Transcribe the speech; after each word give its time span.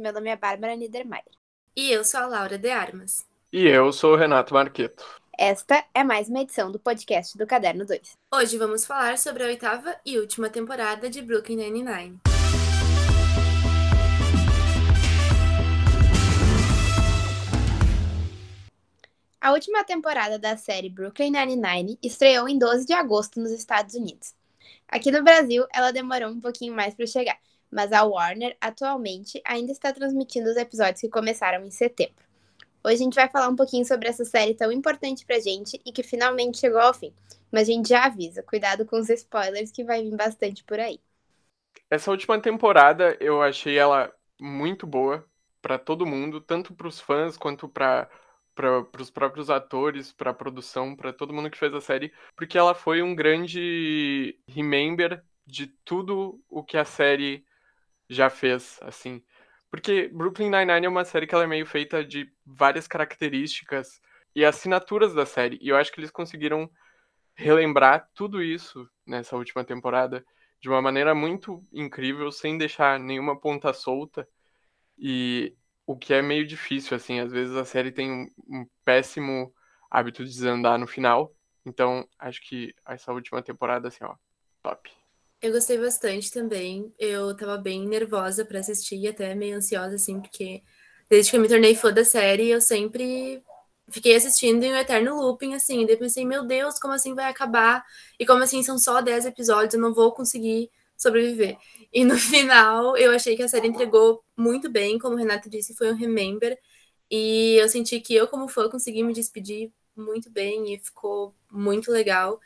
Meu 0.00 0.14
nome 0.14 0.30
é 0.30 0.36
Bárbara 0.36 0.74
Niedermayer. 0.74 1.26
E 1.76 1.92
eu 1.92 2.02
sou 2.04 2.20
a 2.20 2.26
Laura 2.26 2.56
de 2.56 2.70
Armas. 2.70 3.26
E 3.52 3.66
eu 3.66 3.92
sou 3.92 4.14
o 4.14 4.16
Renato 4.16 4.54
Marqueto. 4.54 5.04
Esta 5.38 5.84
é 5.92 6.02
mais 6.02 6.26
uma 6.26 6.40
edição 6.40 6.72
do 6.72 6.78
podcast 6.78 7.36
do 7.36 7.46
Caderno 7.46 7.84
2. 7.84 8.16
Hoje 8.32 8.56
vamos 8.56 8.86
falar 8.86 9.18
sobre 9.18 9.42
a 9.42 9.48
oitava 9.48 9.94
e 10.02 10.18
última 10.18 10.48
temporada 10.48 11.10
de 11.10 11.20
Brooklyn 11.20 11.56
Nine-Nine. 11.56 12.18
A 19.38 19.52
última 19.52 19.84
temporada 19.84 20.38
da 20.38 20.56
série 20.56 20.88
Brooklyn 20.88 21.30
Nine-Nine 21.30 21.98
estreou 22.02 22.48
em 22.48 22.58
12 22.58 22.86
de 22.86 22.94
agosto 22.94 23.38
nos 23.38 23.50
Estados 23.50 23.94
Unidos. 23.94 24.32
Aqui 24.88 25.10
no 25.10 25.22
Brasil, 25.22 25.66
ela 25.74 25.92
demorou 25.92 26.30
um 26.30 26.40
pouquinho 26.40 26.74
mais 26.74 26.94
para 26.94 27.06
chegar, 27.06 27.38
mas 27.70 27.92
a 27.92 28.02
Warner 28.02 28.56
atualmente 28.60 29.40
ainda 29.44 29.70
está 29.72 29.92
transmitindo 29.92 30.50
os 30.50 30.56
episódios 30.56 31.00
que 31.00 31.08
começaram 31.08 31.64
em 31.64 31.70
setembro. 31.70 32.24
Hoje 32.82 32.94
a 32.94 33.04
gente 33.04 33.14
vai 33.14 33.28
falar 33.28 33.48
um 33.48 33.56
pouquinho 33.56 33.84
sobre 33.84 34.08
essa 34.08 34.24
série 34.24 34.54
tão 34.54 34.72
importante 34.72 35.26
pra 35.26 35.38
gente 35.38 35.80
e 35.84 35.92
que 35.92 36.02
finalmente 36.02 36.58
chegou 36.58 36.80
ao 36.80 36.94
fim. 36.94 37.12
Mas 37.52 37.68
a 37.68 37.72
gente 37.72 37.88
já 37.90 38.04
avisa, 38.04 38.42
cuidado 38.42 38.86
com 38.86 38.96
os 38.96 39.10
spoilers 39.10 39.70
que 39.70 39.84
vai 39.84 40.02
vir 40.02 40.16
bastante 40.16 40.64
por 40.64 40.80
aí. 40.80 40.98
Essa 41.90 42.10
última 42.10 42.40
temporada 42.40 43.16
eu 43.20 43.42
achei 43.42 43.78
ela 43.78 44.12
muito 44.40 44.86
boa 44.86 45.24
para 45.60 45.78
todo 45.78 46.06
mundo, 46.06 46.40
tanto 46.40 46.72
para 46.72 46.88
os 46.88 46.98
fãs 46.98 47.36
quanto 47.36 47.68
para 47.68 48.08
para 48.52 49.00
os 49.00 49.10
próprios 49.10 49.48
atores, 49.48 50.12
para 50.12 50.32
a 50.32 50.34
produção, 50.34 50.94
para 50.94 51.14
todo 51.14 51.32
mundo 51.32 51.48
que 51.48 51.56
fez 51.56 51.72
a 51.72 51.80
série, 51.80 52.12
porque 52.36 52.58
ela 52.58 52.74
foi 52.74 53.00
um 53.00 53.14
grande 53.14 54.38
remember 54.46 55.22
de 55.46 55.66
tudo 55.66 56.38
o 56.46 56.62
que 56.62 56.76
a 56.76 56.84
série 56.84 57.42
já 58.10 58.28
fez, 58.28 58.78
assim. 58.82 59.22
Porque 59.70 60.08
Brooklyn 60.08 60.50
Nine-Nine 60.50 60.86
é 60.86 60.88
uma 60.88 61.04
série 61.04 61.26
que 61.26 61.34
ela 61.34 61.44
é 61.44 61.46
meio 61.46 61.64
feita 61.64 62.04
de 62.04 62.30
várias 62.44 62.88
características 62.88 64.00
e 64.34 64.44
assinaturas 64.44 65.14
da 65.14 65.24
série. 65.24 65.58
E 65.62 65.68
eu 65.68 65.76
acho 65.76 65.92
que 65.92 66.00
eles 66.00 66.10
conseguiram 66.10 66.68
relembrar 67.34 68.08
tudo 68.14 68.42
isso 68.42 68.88
nessa 69.06 69.36
última 69.36 69.64
temporada 69.64 70.24
de 70.60 70.68
uma 70.68 70.82
maneira 70.82 71.14
muito 71.14 71.64
incrível, 71.72 72.30
sem 72.32 72.58
deixar 72.58 72.98
nenhuma 72.98 73.38
ponta 73.38 73.72
solta. 73.72 74.28
E 74.98 75.56
o 75.86 75.96
que 75.96 76.12
é 76.12 76.20
meio 76.20 76.46
difícil, 76.46 76.96
assim, 76.96 77.20
às 77.20 77.32
vezes 77.32 77.56
a 77.56 77.64
série 77.64 77.92
tem 77.92 78.10
um, 78.10 78.28
um 78.48 78.66
péssimo 78.84 79.54
hábito 79.90 80.24
de 80.24 80.30
desandar 80.30 80.78
no 80.78 80.86
final. 80.86 81.34
Então, 81.64 82.06
acho 82.18 82.40
que 82.42 82.74
essa 82.86 83.12
última 83.12 83.42
temporada, 83.42 83.88
assim, 83.88 84.04
ó, 84.04 84.16
top. 84.62 84.99
Eu 85.40 85.52
gostei 85.52 85.78
bastante 85.78 86.30
também. 86.30 86.92
Eu 86.98 87.34
tava 87.36 87.56
bem 87.56 87.86
nervosa 87.88 88.44
para 88.44 88.60
assistir, 88.60 89.06
até 89.08 89.34
meio 89.34 89.56
ansiosa, 89.56 89.94
assim, 89.94 90.20
porque 90.20 90.62
desde 91.08 91.30
que 91.30 91.36
eu 91.36 91.40
me 91.40 91.48
tornei 91.48 91.74
fã 91.74 91.92
da 91.92 92.04
série, 92.04 92.48
eu 92.50 92.60
sempre 92.60 93.42
fiquei 93.90 94.14
assistindo 94.14 94.62
em 94.64 94.72
um 94.72 94.76
eterno 94.76 95.16
looping, 95.16 95.54
assim. 95.54 95.86
Daí 95.86 95.96
pensei, 95.96 96.24
meu 96.26 96.44
Deus, 96.46 96.78
como 96.78 96.92
assim 96.94 97.14
vai 97.14 97.26
acabar? 97.26 97.84
E 98.18 98.26
como 98.26 98.42
assim 98.42 98.62
são 98.62 98.78
só 98.78 99.00
10 99.00 99.24
episódios, 99.26 99.74
eu 99.74 99.80
não 99.80 99.94
vou 99.94 100.12
conseguir 100.12 100.70
sobreviver. 100.96 101.56
E 101.92 102.04
no 102.04 102.16
final, 102.16 102.96
eu 102.96 103.10
achei 103.10 103.34
que 103.36 103.42
a 103.42 103.48
série 103.48 103.66
entregou 103.66 104.22
muito 104.36 104.70
bem, 104.70 104.96
como 104.98 105.16
o 105.16 105.18
Renato 105.18 105.50
disse, 105.50 105.74
foi 105.74 105.90
um 105.90 105.96
remember. 105.96 106.56
E 107.10 107.56
eu 107.60 107.68
senti 107.68 108.00
que 108.00 108.14
eu, 108.14 108.28
como 108.28 108.46
fã, 108.48 108.68
consegui 108.70 109.02
me 109.02 109.12
despedir 109.12 109.72
muito 109.96 110.30
bem 110.30 110.72
e 110.72 110.78
ficou 110.78 111.34
muito 111.50 111.90
legal. 111.90 112.40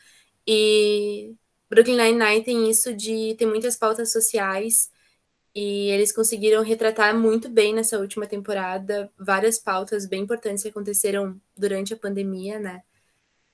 E 0.47 1.35
Brooklyn 1.69 1.97
Nine-Nine 1.97 2.45
tem 2.45 2.71
isso 2.71 2.95
de 2.95 3.35
ter 3.39 3.47
muitas 3.47 3.77
pautas 3.77 4.13
sociais 4.13 4.91
e 5.55 5.89
eles 5.91 6.13
conseguiram 6.13 6.63
retratar 6.63 7.17
muito 7.17 7.49
bem 7.49 7.73
nessa 7.73 7.99
última 7.99 8.27
temporada 8.27 9.11
várias 9.19 9.59
pautas 9.59 10.05
bem 10.05 10.23
importantes 10.23 10.63
que 10.63 10.69
aconteceram 10.69 11.41
durante 11.57 11.95
a 11.95 11.97
pandemia, 11.97 12.59
né? 12.59 12.83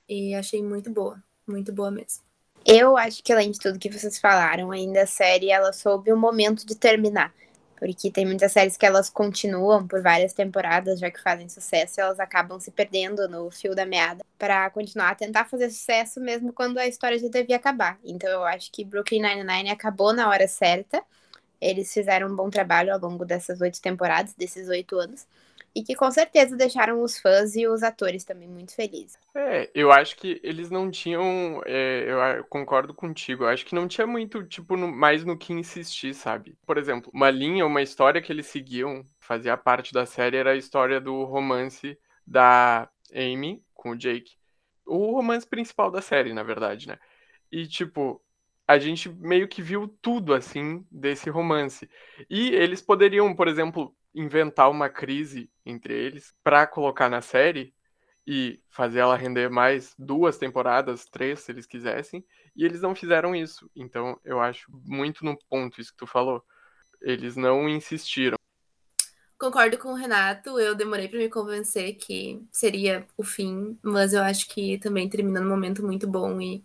E 0.08 0.34
achei 0.34 0.62
muito 0.62 0.90
boa, 0.90 1.22
muito 1.46 1.72
boa 1.72 1.90
mesmo. 1.90 2.22
Eu 2.64 2.96
acho 2.96 3.22
que 3.22 3.32
além 3.32 3.50
de 3.50 3.58
tudo 3.58 3.78
que 3.78 3.90
vocês 3.90 4.18
falaram, 4.18 4.70
ainda 4.70 5.02
a 5.02 5.06
série 5.06 5.50
ela 5.50 5.72
soube 5.72 6.12
o 6.12 6.16
momento 6.16 6.66
de 6.66 6.74
terminar. 6.74 7.32
Porque 7.80 8.10
tem 8.10 8.26
muitas 8.26 8.52
séries 8.52 8.76
que 8.76 8.84
elas 8.84 9.08
continuam 9.08 9.86
por 9.88 10.02
várias 10.02 10.34
temporadas, 10.34 11.00
já 11.00 11.10
que 11.10 11.20
fazem 11.20 11.48
sucesso, 11.48 11.98
elas 11.98 12.20
acabam 12.20 12.60
se 12.60 12.70
perdendo 12.70 13.26
no 13.26 13.50
fio 13.50 13.74
da 13.74 13.86
meada 13.86 14.22
para 14.38 14.68
continuar 14.68 15.10
a 15.10 15.14
tentar 15.14 15.46
fazer 15.46 15.70
sucesso 15.70 16.20
mesmo 16.20 16.52
quando 16.52 16.76
a 16.78 16.86
história 16.86 17.18
já 17.18 17.28
devia 17.28 17.56
acabar. 17.56 17.98
Então 18.04 18.28
eu 18.30 18.44
acho 18.44 18.70
que 18.70 18.84
Brooklyn 18.84 19.22
Nine-Nine 19.22 19.70
acabou 19.70 20.12
na 20.12 20.28
hora 20.28 20.46
certa. 20.46 21.02
Eles 21.58 21.92
fizeram 21.92 22.28
um 22.28 22.36
bom 22.36 22.50
trabalho 22.50 22.92
ao 22.92 23.00
longo 23.00 23.24
dessas 23.24 23.62
oito 23.62 23.80
temporadas, 23.80 24.34
desses 24.34 24.68
oito 24.68 24.98
anos 24.98 25.26
e 25.74 25.82
que 25.82 25.94
com 25.94 26.10
certeza 26.10 26.56
deixaram 26.56 27.02
os 27.02 27.18
fãs 27.18 27.54
e 27.54 27.66
os 27.66 27.82
atores 27.82 28.24
também 28.24 28.48
muito 28.48 28.74
felizes. 28.74 29.18
É, 29.34 29.70
eu 29.74 29.92
acho 29.92 30.16
que 30.16 30.40
eles 30.42 30.70
não 30.70 30.90
tinham. 30.90 31.62
É, 31.64 32.06
eu 32.38 32.44
concordo 32.44 32.92
contigo. 32.92 33.44
Eu 33.44 33.48
acho 33.48 33.64
que 33.64 33.74
não 33.74 33.86
tinha 33.86 34.06
muito, 34.06 34.44
tipo, 34.44 34.76
no, 34.76 34.88
mais 34.88 35.24
no 35.24 35.38
que 35.38 35.52
insistir, 35.52 36.14
sabe? 36.14 36.56
Por 36.66 36.76
exemplo, 36.76 37.10
uma 37.14 37.30
linha, 37.30 37.64
uma 37.66 37.82
história 37.82 38.20
que 38.20 38.32
eles 38.32 38.46
seguiam, 38.46 39.04
fazia 39.20 39.56
parte 39.56 39.92
da 39.92 40.04
série, 40.04 40.36
era 40.36 40.52
a 40.52 40.56
história 40.56 41.00
do 41.00 41.24
romance 41.24 41.98
da 42.26 42.88
Amy 43.14 43.62
com 43.74 43.90
o 43.90 43.96
Jake. 43.96 44.32
O 44.84 45.12
romance 45.12 45.46
principal 45.46 45.90
da 45.90 46.02
série, 46.02 46.32
na 46.32 46.42
verdade, 46.42 46.88
né? 46.88 46.98
E, 47.50 47.66
tipo, 47.66 48.20
a 48.66 48.78
gente 48.78 49.08
meio 49.08 49.48
que 49.48 49.62
viu 49.62 49.88
tudo, 50.00 50.32
assim, 50.34 50.86
desse 50.90 51.28
romance. 51.30 51.88
E 52.28 52.50
eles 52.50 52.80
poderiam, 52.80 53.34
por 53.34 53.48
exemplo, 53.48 53.94
inventar 54.14 54.70
uma 54.70 54.88
crise 54.88 55.50
entre 55.64 55.94
eles 55.94 56.34
para 56.42 56.66
colocar 56.66 57.08
na 57.08 57.20
série 57.20 57.74
e 58.26 58.60
fazer 58.68 59.00
ela 59.00 59.16
render 59.16 59.48
mais 59.48 59.94
duas 59.98 60.38
temporadas, 60.38 61.04
três, 61.06 61.40
se 61.40 61.52
eles 61.52 61.66
quisessem, 61.66 62.24
e 62.54 62.64
eles 62.64 62.80
não 62.80 62.94
fizeram 62.94 63.34
isso. 63.34 63.70
Então, 63.74 64.18
eu 64.24 64.40
acho 64.40 64.70
muito 64.84 65.24
no 65.24 65.36
ponto 65.48 65.80
isso 65.80 65.92
que 65.92 65.98
tu 65.98 66.06
falou. 66.06 66.42
Eles 67.00 67.36
não 67.36 67.68
insistiram. 67.68 68.36
Concordo 69.38 69.78
com 69.78 69.88
o 69.88 69.94
Renato, 69.94 70.60
eu 70.60 70.74
demorei 70.74 71.08
para 71.08 71.18
me 71.18 71.30
convencer 71.30 71.94
que 71.94 72.46
seria 72.52 73.06
o 73.16 73.24
fim, 73.24 73.78
mas 73.82 74.12
eu 74.12 74.22
acho 74.22 74.46
que 74.48 74.76
também 74.78 75.08
terminou 75.08 75.42
num 75.42 75.48
momento 75.48 75.82
muito 75.82 76.06
bom 76.06 76.38
e 76.40 76.62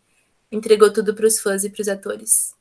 entregou 0.52 0.92
tudo 0.92 1.16
para 1.16 1.26
os 1.26 1.40
fãs 1.40 1.64
e 1.64 1.70
para 1.70 1.82
os 1.82 1.88
atores. 1.88 2.54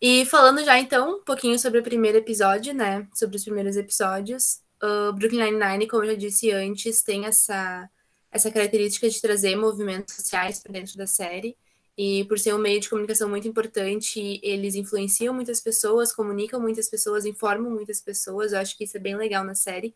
E 0.00 0.26
falando 0.26 0.62
já 0.64 0.78
então 0.78 1.18
um 1.18 1.24
pouquinho 1.24 1.58
sobre 1.58 1.80
o 1.80 1.82
primeiro 1.82 2.18
episódio, 2.18 2.74
né? 2.74 3.08
Sobre 3.14 3.36
os 3.36 3.44
primeiros 3.44 3.76
episódios. 3.76 4.60
O 4.82 5.12
Brooklyn 5.12 5.52
Nine-Nine, 5.52 5.88
como 5.88 6.04
eu 6.04 6.10
já 6.10 6.14
disse 6.14 6.50
antes, 6.50 7.02
tem 7.02 7.24
essa, 7.24 7.88
essa 8.30 8.50
característica 8.50 9.08
de 9.08 9.20
trazer 9.20 9.56
movimentos 9.56 10.14
sociais 10.14 10.60
para 10.60 10.72
dentro 10.72 10.96
da 10.96 11.06
série. 11.06 11.56
E 11.96 12.24
por 12.24 12.38
ser 12.38 12.54
um 12.54 12.58
meio 12.58 12.78
de 12.78 12.90
comunicação 12.90 13.26
muito 13.26 13.48
importante, 13.48 14.38
eles 14.42 14.74
influenciam 14.74 15.32
muitas 15.32 15.62
pessoas, 15.62 16.12
comunicam 16.12 16.60
muitas 16.60 16.90
pessoas, 16.90 17.24
informam 17.24 17.70
muitas 17.70 18.02
pessoas. 18.02 18.52
Eu 18.52 18.58
acho 18.58 18.76
que 18.76 18.84
isso 18.84 18.98
é 18.98 19.00
bem 19.00 19.16
legal 19.16 19.42
na 19.44 19.54
série, 19.54 19.94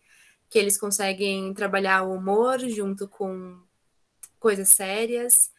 que 0.49 0.59
eles 0.59 0.78
conseguem 0.78 1.53
trabalhar 1.53 2.05
o 2.05 2.15
humor 2.15 2.59
junto 2.60 3.07
com 3.07 3.60
coisas 4.39 4.71
sérias. 4.71 5.51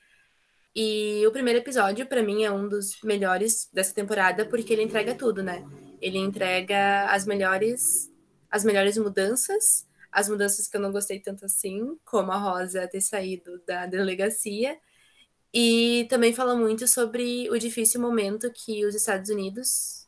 E 0.73 1.25
o 1.27 1.31
primeiro 1.31 1.59
episódio, 1.59 2.06
para 2.06 2.23
mim, 2.23 2.44
é 2.44 2.51
um 2.51 2.68
dos 2.68 2.97
melhores 3.03 3.69
dessa 3.73 3.94
temporada, 3.94 4.45
porque 4.45 4.71
ele 4.71 4.83
entrega 4.83 5.13
tudo, 5.13 5.44
né? 5.44 5.65
Ele 6.01 6.18
entrega 6.18 7.06
as 7.12 7.25
melhores, 7.25 8.09
as 8.50 8.63
melhores 8.63 8.97
mudanças, 8.97 9.85
as 10.12 10.29
mudanças 10.29 10.68
que 10.68 10.77
eu 10.77 10.81
não 10.81 10.91
gostei 10.91 11.19
tanto 11.19 11.45
assim, 11.45 11.97
como 12.06 12.31
a 12.31 12.38
Rosa 12.38 12.88
ter 12.88 13.01
saído 13.01 13.62
da 13.68 13.85
delegacia. 13.85 14.77
E 15.53 16.07
também 16.09 16.33
fala 16.33 16.56
muito 16.56 16.88
sobre 16.88 17.50
o 17.50 17.57
difícil 17.57 18.00
momento 18.00 18.50
que 18.53 18.85
os 18.85 18.95
Estados 18.95 19.29
Unidos, 19.29 20.07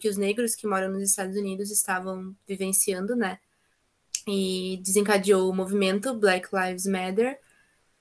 que 0.00 0.08
os 0.08 0.16
negros 0.16 0.56
que 0.56 0.66
moram 0.66 0.90
nos 0.90 1.02
Estados 1.02 1.36
Unidos 1.36 1.70
estavam 1.70 2.34
vivenciando, 2.46 3.14
né? 3.14 3.38
E 4.26 4.80
desencadeou 4.82 5.48
o 5.48 5.54
movimento 5.54 6.14
Black 6.14 6.48
Lives 6.52 6.86
Matter, 6.86 7.38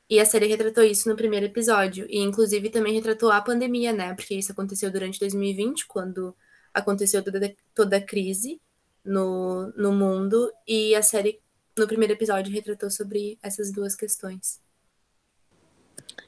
e 0.09 0.19
a 0.19 0.25
série 0.25 0.47
retratou 0.47 0.83
isso 0.83 1.09
no 1.09 1.15
primeiro 1.15 1.45
episódio. 1.45 2.05
E, 2.09 2.19
inclusive, 2.19 2.69
também 2.69 2.93
retratou 2.93 3.31
a 3.31 3.41
pandemia, 3.41 3.93
né? 3.93 4.13
Porque 4.13 4.35
isso 4.35 4.51
aconteceu 4.51 4.91
durante 4.91 5.19
2020, 5.19 5.87
quando 5.87 6.35
aconteceu 6.73 7.23
toda, 7.23 7.55
toda 7.73 7.97
a 7.97 8.01
crise 8.01 8.61
no, 9.03 9.71
no 9.75 9.91
mundo. 9.91 10.51
E 10.67 10.93
a 10.95 11.01
série, 11.01 11.39
no 11.77 11.87
primeiro 11.87 12.13
episódio, 12.13 12.53
retratou 12.53 12.89
sobre 12.89 13.37
essas 13.41 13.71
duas 13.71 13.95
questões. 13.95 14.61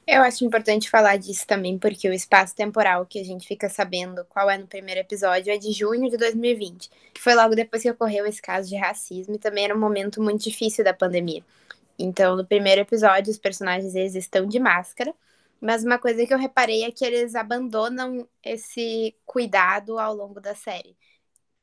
Eu 0.06 0.22
acho 0.22 0.44
importante 0.44 0.88
falar 0.88 1.16
disso 1.16 1.44
também, 1.46 1.78
porque 1.78 2.08
o 2.08 2.12
espaço 2.12 2.54
temporal 2.54 3.04
que 3.04 3.18
a 3.18 3.24
gente 3.24 3.46
fica 3.46 3.68
sabendo 3.68 4.24
qual 4.26 4.48
é 4.48 4.56
no 4.56 4.66
primeiro 4.66 5.00
episódio 5.00 5.52
é 5.52 5.58
de 5.58 5.72
junho 5.72 6.08
de 6.08 6.16
2020, 6.16 6.88
que 7.12 7.20
foi 7.20 7.34
logo 7.34 7.56
depois 7.56 7.82
que 7.82 7.90
ocorreu 7.90 8.24
esse 8.24 8.40
caso 8.40 8.68
de 8.68 8.76
racismo 8.76 9.34
e 9.34 9.38
também 9.38 9.64
era 9.64 9.74
um 9.74 9.80
momento 9.80 10.22
muito 10.22 10.44
difícil 10.44 10.84
da 10.84 10.94
pandemia. 10.94 11.44
Então, 11.98 12.36
no 12.36 12.46
primeiro 12.46 12.80
episódio, 12.82 13.30
os 13.30 13.38
personagens 13.38 13.94
eles 13.94 14.14
estão 14.14 14.46
de 14.46 14.58
máscara, 14.58 15.14
mas 15.60 15.84
uma 15.84 15.98
coisa 15.98 16.26
que 16.26 16.34
eu 16.34 16.38
reparei 16.38 16.84
é 16.84 16.90
que 16.90 17.04
eles 17.04 17.34
abandonam 17.34 18.28
esse 18.42 19.14
cuidado 19.24 19.98
ao 19.98 20.14
longo 20.14 20.40
da 20.40 20.54
série. 20.54 20.96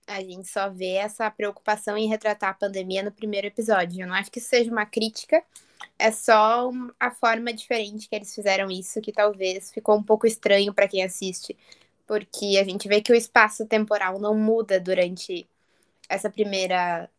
A 0.07 0.21
gente 0.21 0.47
só 0.49 0.69
vê 0.69 0.95
essa 0.95 1.29
preocupação 1.31 1.97
em 1.97 2.07
retratar 2.09 2.49
a 2.51 2.53
pandemia 2.53 3.03
no 3.03 3.11
primeiro 3.11 3.47
episódio. 3.47 4.01
Eu 4.01 4.07
não 4.07 4.15
acho 4.15 4.31
que 4.31 4.39
isso 4.39 4.49
seja 4.49 4.71
uma 4.71 4.85
crítica, 4.85 5.43
é 5.97 6.11
só 6.11 6.71
a 6.99 7.11
forma 7.11 7.53
diferente 7.53 8.09
que 8.09 8.15
eles 8.15 8.33
fizeram 8.33 8.69
isso, 8.71 9.01
que 9.01 9.11
talvez 9.11 9.71
ficou 9.71 9.97
um 9.97 10.03
pouco 10.03 10.27
estranho 10.27 10.73
para 10.73 10.87
quem 10.87 11.03
assiste, 11.03 11.55
porque 12.07 12.57
a 12.59 12.63
gente 12.63 12.87
vê 12.87 13.01
que 13.01 13.11
o 13.11 13.15
espaço 13.15 13.65
temporal 13.65 14.19
não 14.19 14.35
muda 14.35 14.79
durante 14.79 15.47
essa 16.09 16.29
primeira 16.29 17.09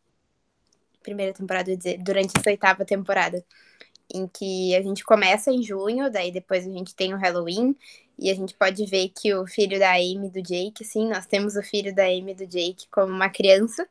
primeira 1.05 1.33
temporada, 1.33 1.77
dizer, 1.77 1.99
durante 1.99 2.33
essa 2.37 2.51
oitava 2.51 2.85
temporada, 2.85 3.45
em 4.13 4.27
que 4.27 4.75
a 4.75 4.83
gente 4.83 5.05
começa 5.05 5.51
em 5.51 5.63
junho, 5.63 6.11
daí 6.11 6.33
depois 6.33 6.67
a 6.67 6.71
gente 6.71 6.95
tem 6.95 7.15
o 7.15 7.19
Halloween, 7.19 7.77
e 8.19 8.31
a 8.31 8.35
gente 8.35 8.55
pode 8.55 8.85
ver 8.87 9.11
que 9.11 9.35
o 9.35 9.47
filho 9.47 9.79
da 9.79 9.93
Amy 9.93 10.31
do 10.31 10.43
Jake, 10.43 10.85
sim, 10.85 11.09
nós 11.09 11.27
temos 11.27 11.57
o 11.57 11.63
filho 11.63 11.95
da 11.95 12.05
Amy 12.05 12.35
do 12.35 12.47
Jake 12.47 12.89
como 12.91 13.13
uma 13.13 13.29
criança, 13.29 13.87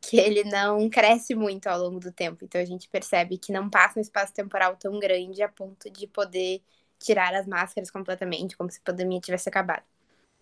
que 0.00 0.18
ele 0.18 0.44
não 0.44 0.90
cresce 0.90 1.34
muito 1.34 1.68
ao 1.68 1.78
longo 1.78 2.00
do 2.00 2.10
tempo. 2.12 2.44
Então 2.44 2.60
a 2.60 2.64
gente 2.64 2.88
percebe 2.88 3.38
que 3.38 3.52
não 3.52 3.70
passa 3.70 3.98
um 3.98 4.02
espaço 4.02 4.34
temporal 4.34 4.76
tão 4.76 4.98
grande 4.98 5.42
a 5.42 5.48
ponto 5.48 5.88
de 5.88 6.06
poder 6.06 6.60
tirar 6.98 7.34
as 7.34 7.46
máscaras 7.46 7.90
completamente, 7.90 8.56
como 8.56 8.70
se 8.70 8.78
a 8.78 8.84
pandemia 8.84 9.20
tivesse 9.20 9.48
acabado. 9.48 9.84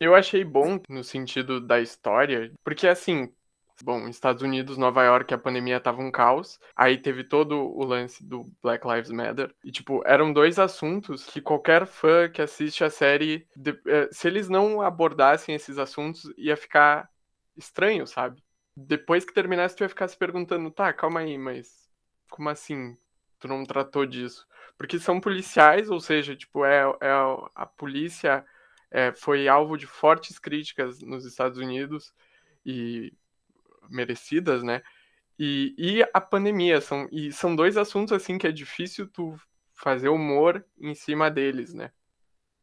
Eu 0.00 0.14
achei 0.14 0.43
bom 0.44 0.81
no 0.88 1.05
sentido 1.05 1.61
da 1.61 1.78
história, 1.78 2.50
porque 2.64 2.88
assim, 2.88 3.31
bom, 3.82 4.09
Estados 4.09 4.43
Unidos, 4.43 4.77
Nova 4.77 5.03
York, 5.05 5.32
a 5.32 5.38
pandemia 5.38 5.81
tava 5.81 6.00
um 6.00 6.11
caos. 6.11 6.59
Aí 6.77 6.99
teve 6.99 7.25
todo 7.25 7.56
o 7.56 7.85
lance 7.85 8.25
do 8.25 8.44
Black 8.62 8.87
Lives 8.87 9.11
Matter. 9.11 9.55
E, 9.65 9.71
tipo, 9.71 10.03
eram 10.06 10.32
dois 10.32 10.59
assuntos 10.59 11.27
que 11.27 11.41
qualquer 11.41 11.87
fã 11.87 12.29
que 12.29 12.43
assiste 12.43 12.85
a 12.85 12.91
série, 12.91 13.47
eh, 13.87 14.09
se 14.12 14.29
eles 14.29 14.49
não 14.49 14.81
abordassem 14.81 15.55
esses 15.55 15.79
assuntos, 15.79 16.32
ia 16.37 16.56
ficar 16.56 17.09
estranho, 17.56 18.06
sabe? 18.06 18.43
Depois 18.77 19.25
que 19.25 19.35
terminasse, 19.35 19.77
tu 19.77 19.82
ia 19.82 19.88
ficar 19.88 20.09
se 20.09 20.17
perguntando, 20.17 20.71
tá, 20.71 20.93
calma 20.93 21.21
aí, 21.21 21.37
mas 21.37 21.91
como 22.31 22.49
assim? 22.49 22.97
Tu 23.38 23.49
não 23.49 23.65
tratou 23.65 24.06
disso? 24.06 24.47
Porque 24.79 24.99
são 24.99 25.21
policiais, 25.21 25.91
ou 25.91 26.00
seja, 26.00 26.37
tipo, 26.37 26.65
é, 26.65 26.82
é 27.00 27.11
a 27.55 27.67
polícia 27.67 28.44
é, 28.91 29.12
foi 29.12 29.49
alvo 29.49 29.77
de 29.77 29.87
fortes 29.87 30.38
críticas 30.38 31.00
nos 31.00 31.25
Estados 31.25 31.59
Unidos 31.59 32.12
e 32.65 33.12
merecidas, 33.91 34.63
né? 34.63 34.83
E, 35.39 35.75
e 35.79 36.03
a 36.13 36.21
pandemia 36.21 36.81
são 36.81 37.09
e 37.11 37.33
são 37.33 37.57
dois 37.57 37.77
assuntos 37.77 38.13
assim 38.13 38.39
que 38.39 38.47
é 38.47 38.53
difícil 38.53 39.09
tu 39.09 39.35
fazer 39.75 40.11
humor 40.11 40.65
em 40.79 40.95
cima 40.95 41.31
deles, 41.31 41.73
né? 41.73 41.93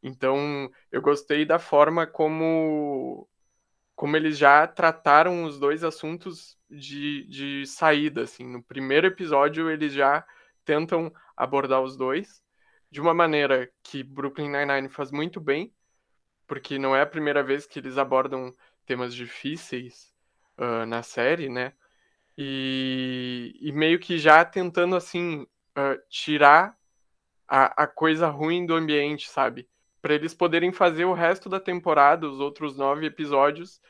Então 0.04 0.70
eu 0.92 1.02
gostei 1.02 1.46
da 1.46 1.60
forma 1.60 2.06
como 2.08 3.28
como 3.96 4.16
eles 4.16 4.38
já 4.38 4.68
trataram 4.68 5.44
os 5.46 5.60
dois 5.60 5.84
assuntos 5.84 6.58
de, 6.70 7.26
de 7.28 7.66
saída, 7.66 8.22
assim. 8.24 8.46
No 8.46 8.62
primeiro 8.64 9.08
episódio 9.08 9.72
eles 9.72 9.94
já 9.94 10.26
tentam 10.64 11.12
abordar 11.36 11.82
os 11.82 11.98
dois 11.98 12.44
de 12.92 13.02
uma 13.02 13.14
maneira 13.14 13.72
que 13.84 14.04
Brooklyn 14.04 14.50
Nine-Nine 14.50 14.90
faz 14.90 15.12
muito 15.12 15.42
bem, 15.42 15.74
porque 16.46 16.78
não 16.78 16.96
é 16.96 17.02
a 17.02 17.08
primeira 17.08 17.44
vez 17.44 17.66
que 17.66 17.80
eles 17.80 17.98
abordam 17.98 18.56
temas 18.86 19.16
difíceis 19.16 20.14
uh, 20.58 20.86
na 20.86 21.04
série, 21.04 21.50
né? 21.50 21.74
E, 22.38 23.58
e, 23.62 23.72
meio 23.72 24.00
que 24.00 24.18
já 24.18 24.46
tentando, 24.46 24.96
assim, 24.96 25.42
uh, 25.78 26.00
tirar 26.10 26.78
a, 27.48 27.84
a 27.84 27.88
coisa 27.88 28.28
ruim 28.28 28.66
do 28.66 28.76
ambiente, 28.76 29.30
sabe? 29.30 29.68
Para 30.02 30.14
eles 30.14 30.34
poderem 30.34 30.72
fazer 30.72 31.06
o 31.06 31.14
resto 31.14 31.50
da 31.50 31.60
temporada, 31.60 32.28
os 32.28 32.40
outros 32.40 32.78
nove 32.78 33.06
episódios, 33.08 33.82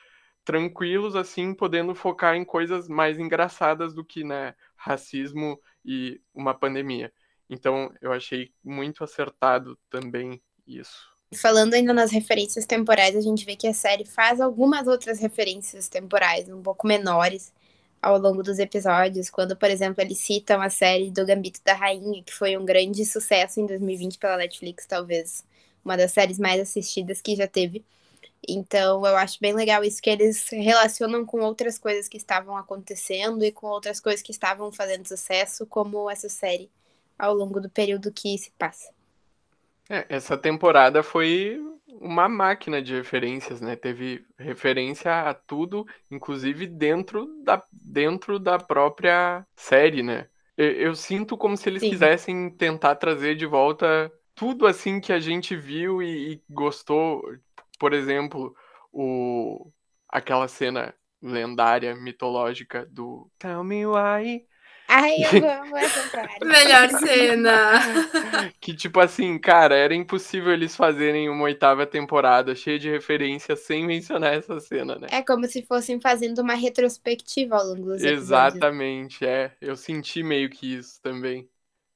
tranquilos, 0.46 1.16
assim, 1.16 1.54
podendo 1.54 1.94
focar 1.94 2.36
em 2.36 2.46
coisas 2.46 2.88
mais 2.88 3.20
engraçadas 3.20 3.94
do 3.94 4.06
que, 4.06 4.24
né, 4.24 4.56
racismo 4.78 5.60
e 5.84 6.22
uma 6.34 6.54
pandemia. 6.54 7.12
Então, 7.50 7.94
eu 8.02 8.14
achei 8.14 8.54
muito 8.64 9.04
acertado 9.04 9.78
também 9.90 10.42
isso. 10.66 11.17
Falando 11.36 11.74
ainda 11.74 11.94
nas 11.94 12.12
referências 12.12 12.66
temporais, 12.66 13.16
a 13.16 13.22
gente 13.22 13.46
vê 13.46 13.56
que 13.56 13.68
a 13.68 13.74
série 13.74 14.06
faz 14.06 14.40
algumas 14.40 14.88
outras 14.88 15.20
referências 15.20 15.88
temporais, 15.90 16.48
um 16.50 16.62
pouco 16.62 16.88
menores, 16.88 17.54
ao 18.02 18.18
longo 18.18 18.42
dos 18.44 18.60
episódios. 18.60 19.30
Quando, 19.30 19.56
por 19.56 19.70
exemplo, 19.70 20.02
eles 20.02 20.20
citam 20.20 20.62
a 20.62 20.70
série 20.70 21.12
do 21.12 21.26
Gambito 21.26 21.62
da 21.66 21.74
Rainha, 21.74 22.24
que 22.24 22.34
foi 22.34 22.58
um 22.58 22.66
grande 22.66 23.06
sucesso 23.06 23.60
em 23.60 23.66
2020 23.66 24.18
pela 24.18 24.38
Netflix, 24.38 24.86
talvez 24.86 25.44
uma 25.84 25.98
das 25.98 26.12
séries 26.14 26.40
mais 26.40 26.62
assistidas 26.62 27.22
que 27.22 27.36
já 27.36 27.48
teve. 27.48 27.84
Então, 28.48 29.06
eu 29.06 29.18
acho 29.18 29.40
bem 29.42 29.54
legal 29.54 29.84
isso 29.84 30.02
que 30.02 30.10
eles 30.10 30.48
relacionam 30.50 31.26
com 31.26 31.42
outras 31.42 31.78
coisas 31.80 32.08
que 32.10 32.18
estavam 32.18 32.58
acontecendo 32.58 33.44
e 33.46 33.52
com 33.52 33.68
outras 33.68 34.00
coisas 34.00 34.22
que 34.22 34.32
estavam 34.32 34.72
fazendo 34.72 35.08
sucesso, 35.08 35.66
como 35.68 36.10
essa 36.10 36.30
série, 36.30 36.70
ao 37.20 37.34
longo 37.36 37.60
do 37.62 37.70
período 37.70 38.12
que 38.14 38.38
se 38.38 38.52
passa. 38.60 38.97
É, 39.90 40.06
essa 40.10 40.38
temporada 40.38 41.02
foi 41.02 41.60
uma 41.88 42.28
máquina 42.28 42.82
de 42.82 42.94
referências, 42.94 43.62
né? 43.62 43.76
Teve 43.76 44.26
referência 44.38 45.30
a 45.30 45.34
tudo, 45.34 45.86
inclusive 46.12 46.68
dentro 46.68 47.28
da, 47.44 47.64
dentro 47.72 48.40
da 48.40 48.58
própria 48.58 49.46
série, 49.56 50.04
né? 50.04 50.28
Eu, 50.58 50.72
eu 50.72 50.96
sinto 50.96 51.38
como 51.38 51.56
se 51.56 51.70
eles 51.70 51.82
Sim. 51.82 51.90
quisessem 51.90 52.50
tentar 52.50 52.96
trazer 52.96 53.36
de 53.36 53.46
volta 53.46 54.12
tudo 54.36 54.68
assim 54.68 55.00
que 55.00 55.12
a 55.12 55.20
gente 55.20 55.56
viu 55.56 56.02
e, 56.02 56.34
e 56.34 56.44
gostou. 56.50 57.22
Por 57.80 57.94
exemplo, 57.94 58.56
o 58.92 59.72
aquela 60.10 60.48
cena 60.48 60.94
lendária, 61.22 61.96
mitológica 61.96 62.86
do 62.86 63.30
Tell 63.40 63.64
Me 63.64 63.86
Why 63.86 64.46
Ai, 64.88 65.16
eu 65.18 65.50
amo 65.62 65.78
essa. 65.78 66.28
Melhor 66.44 66.90
cena. 67.00 67.82
que, 68.62 68.74
tipo 68.74 69.00
assim, 69.00 69.38
cara, 69.38 69.76
era 69.76 69.94
impossível 69.94 70.54
eles 70.54 70.76
fazerem 70.76 71.30
uma 71.30 71.44
oitava 71.44 71.86
temporada 71.86 72.56
cheia 72.56 72.80
de 72.80 72.90
referências 72.90 73.60
sem 73.60 73.86
mencionar 73.86 74.34
essa 74.34 74.60
cena, 74.60 74.96
né? 74.98 75.08
É 75.12 75.22
como 75.22 75.46
se 75.46 75.62
fossem 75.64 76.00
fazendo 76.00 76.40
uma 76.40 76.54
retrospectiva 76.54 77.58
ao 77.58 77.66
longo 77.66 77.84
dos 77.84 78.04
episódios. 78.04 78.56
Exatamente, 78.56 79.26
é. 79.26 79.52
Eu 79.60 79.76
senti 79.76 80.24
meio 80.24 80.50
que 80.50 80.76
isso 80.76 81.02
também. 81.02 81.50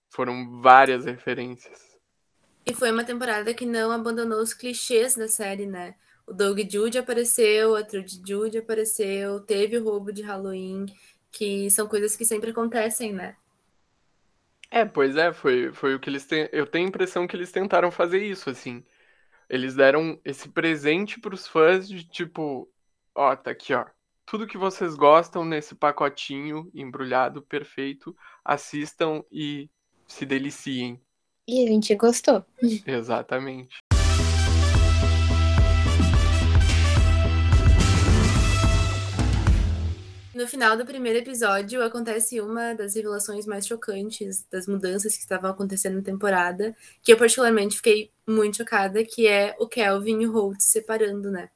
Foram 0.09 0.59
várias 0.61 1.05
referências. 1.05 1.91
E 2.65 2.73
foi 2.73 2.91
uma 2.91 3.03
temporada 3.03 3.53
que 3.53 3.65
não 3.65 3.91
abandonou 3.91 4.41
os 4.41 4.53
clichês 4.53 5.15
da 5.15 5.27
série, 5.27 5.65
né? 5.65 5.95
O 6.27 6.33
Doug 6.33 6.59
Jude 6.69 6.97
apareceu, 6.97 7.75
a 7.75 7.83
Trudy 7.83 8.21
Jude 8.25 8.57
apareceu, 8.57 9.39
teve 9.41 9.77
o 9.77 9.83
roubo 9.83 10.13
de 10.13 10.21
Halloween 10.21 10.85
que 11.31 11.69
são 11.71 11.87
coisas 11.87 12.15
que 12.15 12.25
sempre 12.25 12.51
acontecem, 12.51 13.13
né? 13.13 13.35
É, 14.69 14.85
pois 14.85 15.17
é, 15.17 15.33
foi, 15.33 15.73
foi 15.73 15.95
o 15.95 15.99
que 15.99 16.09
eles 16.09 16.25
têm. 16.25 16.47
Eu 16.51 16.65
tenho 16.65 16.85
a 16.85 16.89
impressão 16.89 17.27
que 17.27 17.35
eles 17.35 17.51
tentaram 17.51 17.91
fazer 17.91 18.23
isso, 18.23 18.49
assim. 18.49 18.83
Eles 19.49 19.75
deram 19.75 20.19
esse 20.23 20.47
presente 20.47 21.19
pros 21.19 21.45
fãs 21.47 21.87
de 21.87 22.05
tipo, 22.05 22.71
ó, 23.13 23.35
tá 23.35 23.51
aqui, 23.51 23.73
ó. 23.73 23.85
Tudo 24.25 24.47
que 24.47 24.57
vocês 24.57 24.95
gostam 24.95 25.43
nesse 25.43 25.75
pacotinho 25.75 26.71
embrulhado 26.73 27.41
perfeito, 27.41 28.15
assistam 28.45 29.23
e 29.29 29.69
se 30.07 30.25
deliciem. 30.25 31.01
E 31.45 31.65
a 31.65 31.67
gente 31.67 31.93
gostou. 31.95 32.45
Exatamente. 32.87 33.80
No 40.41 40.47
final 40.47 40.75
do 40.75 40.83
primeiro 40.83 41.19
episódio, 41.19 41.83
acontece 41.83 42.41
uma 42.41 42.73
das 42.73 42.95
revelações 42.95 43.45
mais 43.45 43.67
chocantes 43.67 44.43
das 44.51 44.65
mudanças 44.65 45.13
que 45.15 45.21
estavam 45.21 45.51
acontecendo 45.51 45.97
na 45.97 46.01
temporada, 46.01 46.75
que 47.03 47.13
eu 47.13 47.17
particularmente 47.17 47.75
fiquei 47.75 48.09
muito 48.27 48.57
chocada, 48.57 49.05
que 49.05 49.27
é 49.27 49.55
o 49.59 49.67
Kelvin 49.67 50.19
e 50.21 50.25
o 50.25 50.31
Holt 50.31 50.59
se 50.59 50.69
separando, 50.69 51.29
né? 51.29 51.51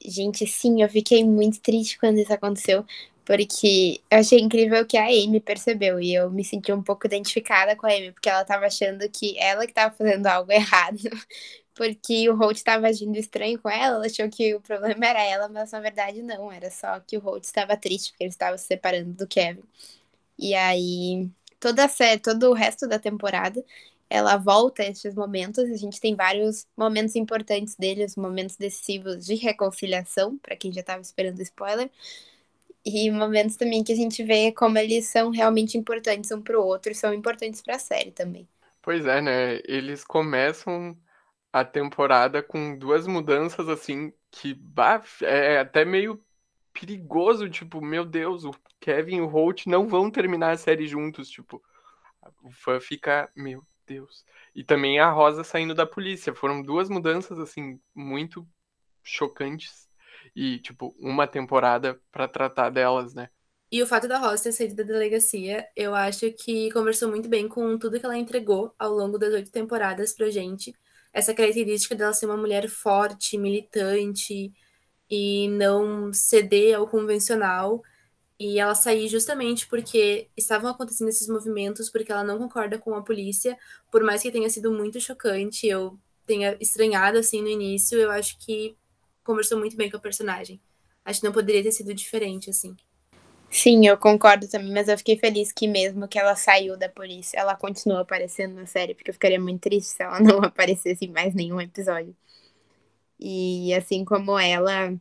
Gente, 0.00 0.46
sim, 0.46 0.80
eu 0.80 0.88
fiquei 0.88 1.24
muito 1.24 1.60
triste 1.60 1.98
quando 1.98 2.18
isso 2.18 2.32
aconteceu, 2.32 2.84
porque 3.24 4.00
eu 4.08 4.18
achei 4.18 4.38
incrível 4.38 4.86
que 4.86 4.96
a 4.96 5.06
Amy 5.06 5.40
percebeu, 5.40 5.98
e 5.98 6.14
eu 6.14 6.30
me 6.30 6.44
senti 6.44 6.72
um 6.72 6.84
pouco 6.84 7.08
identificada 7.08 7.74
com 7.74 7.88
a 7.88 7.90
Amy, 7.90 8.12
porque 8.12 8.28
ela 8.28 8.44
tava 8.44 8.66
achando 8.66 9.08
que 9.08 9.36
ela 9.40 9.66
que 9.66 9.74
tava 9.74 9.92
fazendo 9.92 10.28
algo 10.28 10.52
errado, 10.54 11.00
porque 11.74 12.28
o 12.28 12.34
Holt 12.36 12.56
estava 12.56 12.88
agindo 12.88 13.16
estranho 13.16 13.60
com 13.60 13.68
ela, 13.68 13.96
ela 13.96 14.06
achou 14.06 14.28
que 14.28 14.54
o 14.54 14.60
problema 14.60 15.06
era 15.06 15.22
ela, 15.22 15.48
mas 15.48 15.72
na 15.72 15.80
verdade 15.80 16.22
não, 16.22 16.50
era 16.52 16.70
só 16.70 17.00
que 17.00 17.16
o 17.16 17.20
Holt 17.20 17.44
estava 17.44 17.76
triste 17.76 18.10
porque 18.10 18.24
ele 18.24 18.30
estava 18.30 18.58
se 18.58 18.66
separando 18.66 19.12
do 19.14 19.26
Kevin. 19.26 19.62
E 20.38 20.54
aí, 20.54 21.28
toda 21.60 21.84
a 21.84 21.88
série, 21.88 22.20
todo 22.20 22.50
o 22.50 22.54
resto 22.54 22.88
da 22.88 22.98
temporada, 22.98 23.64
ela 24.08 24.36
volta 24.36 24.82
a 24.82 24.86
esses 24.86 25.14
momentos, 25.14 25.70
a 25.70 25.76
gente 25.76 26.00
tem 26.00 26.14
vários 26.16 26.66
momentos 26.76 27.14
importantes 27.16 27.76
deles, 27.76 28.16
momentos 28.16 28.56
decisivos 28.56 29.24
de 29.24 29.34
reconciliação, 29.36 30.36
para 30.38 30.56
quem 30.56 30.72
já 30.72 30.80
estava 30.80 31.00
esperando 31.02 31.40
spoiler, 31.42 31.90
e 32.84 33.10
momentos 33.10 33.56
também 33.56 33.84
que 33.84 33.92
a 33.92 33.96
gente 33.96 34.22
vê 34.24 34.52
como 34.52 34.78
eles 34.78 35.06
são 35.06 35.30
realmente 35.30 35.76
importantes 35.78 36.30
um 36.32 36.40
para 36.42 36.58
o 36.58 36.64
outro 36.64 36.90
e 36.90 36.94
são 36.94 37.12
importantes 37.14 37.60
para 37.60 37.76
a 37.76 37.78
série 37.78 38.10
também. 38.10 38.48
Pois 38.82 39.04
é, 39.06 39.20
né? 39.20 39.60
Eles 39.64 40.02
começam 40.02 40.96
a 41.52 41.64
temporada 41.64 42.42
com 42.42 42.76
duas 42.76 43.06
mudanças 43.06 43.68
assim 43.68 44.12
que 44.30 44.54
bah, 44.54 45.02
é 45.22 45.58
até 45.58 45.84
meio 45.84 46.22
perigoso, 46.72 47.48
tipo, 47.50 47.80
meu 47.80 48.04
Deus, 48.04 48.44
o 48.44 48.52
Kevin 48.78 49.16
e 49.16 49.20
o 49.20 49.26
Holt 49.26 49.66
não 49.66 49.88
vão 49.88 50.10
terminar 50.10 50.52
a 50.52 50.56
série 50.56 50.86
juntos, 50.86 51.28
tipo, 51.28 51.62
o 52.42 52.50
fã 52.50 52.80
fica, 52.80 53.28
meu 53.36 53.62
Deus. 53.86 54.24
E 54.54 54.62
também 54.62 55.00
a 55.00 55.10
Rosa 55.10 55.42
saindo 55.42 55.74
da 55.74 55.86
polícia, 55.86 56.34
foram 56.34 56.62
duas 56.62 56.88
mudanças 56.88 57.38
assim 57.38 57.80
muito 57.94 58.46
chocantes 59.02 59.88
e 60.34 60.58
tipo 60.58 60.94
uma 60.98 61.26
temporada 61.26 62.00
para 62.12 62.28
tratar 62.28 62.70
delas, 62.70 63.14
né? 63.14 63.30
E 63.72 63.82
o 63.82 63.86
fato 63.86 64.08
da 64.08 64.18
Rosa 64.18 64.44
ter 64.44 64.52
saído 64.52 64.74
da 64.74 64.82
delegacia, 64.82 65.66
eu 65.76 65.94
acho 65.94 66.32
que 66.32 66.72
conversou 66.72 67.08
muito 67.08 67.28
bem 67.28 67.48
com 67.48 67.78
tudo 67.78 68.00
que 68.00 68.04
ela 68.04 68.18
entregou 68.18 68.74
ao 68.78 68.92
longo 68.92 69.16
das 69.16 69.32
oito 69.32 69.50
temporadas 69.50 70.12
pra 70.12 70.28
gente. 70.28 70.74
Essa 71.12 71.34
característica 71.34 71.94
dela 71.94 72.12
ser 72.12 72.26
uma 72.26 72.36
mulher 72.36 72.68
forte, 72.68 73.36
militante 73.38 74.52
e 75.10 75.48
não 75.48 76.12
ceder 76.12 76.76
ao 76.76 76.86
convencional. 76.88 77.82
E 78.38 78.58
ela 78.58 78.74
sair 78.74 79.08
justamente 79.08 79.66
porque 79.68 80.30
estavam 80.36 80.70
acontecendo 80.70 81.08
esses 81.08 81.28
movimentos, 81.28 81.90
porque 81.90 82.10
ela 82.10 82.24
não 82.24 82.38
concorda 82.38 82.78
com 82.78 82.94
a 82.94 83.02
polícia, 83.02 83.58
por 83.90 84.02
mais 84.02 84.22
que 84.22 84.32
tenha 84.32 84.48
sido 84.48 84.72
muito 84.72 84.98
chocante, 85.00 85.66
eu 85.66 85.98
tenha 86.26 86.56
estranhado 86.60 87.18
assim 87.18 87.42
no 87.42 87.48
início, 87.48 87.98
eu 87.98 88.10
acho 88.10 88.38
que 88.38 88.76
conversou 89.22 89.58
muito 89.58 89.76
bem 89.76 89.90
com 89.90 89.96
a 89.98 90.00
personagem. 90.00 90.60
Acho 91.04 91.20
que 91.20 91.26
não 91.26 91.32
poderia 91.32 91.62
ter 91.62 91.72
sido 91.72 91.92
diferente, 91.92 92.50
assim. 92.50 92.76
Sim, 93.52 93.86
eu 93.86 93.98
concordo 93.98 94.48
também, 94.48 94.72
mas 94.72 94.88
eu 94.88 94.96
fiquei 94.96 95.18
feliz 95.18 95.52
que 95.52 95.66
mesmo 95.66 96.06
que 96.08 96.18
ela 96.18 96.36
saiu 96.36 96.76
da 96.76 96.88
polícia, 96.88 97.36
ela 97.38 97.56
continua 97.56 98.00
aparecendo 98.02 98.54
na 98.54 98.64
série, 98.66 98.94
porque 98.94 99.10
eu 99.10 99.14
ficaria 99.14 99.40
muito 99.40 99.60
triste 99.62 99.90
se 99.90 100.02
ela 100.02 100.20
não 100.20 100.38
aparecesse 100.42 101.04
em 101.04 101.10
mais 101.10 101.34
nenhum 101.34 101.60
episódio. 101.60 102.14
E 103.18 103.74
assim 103.74 104.04
como 104.04 104.38
ela 104.38 104.94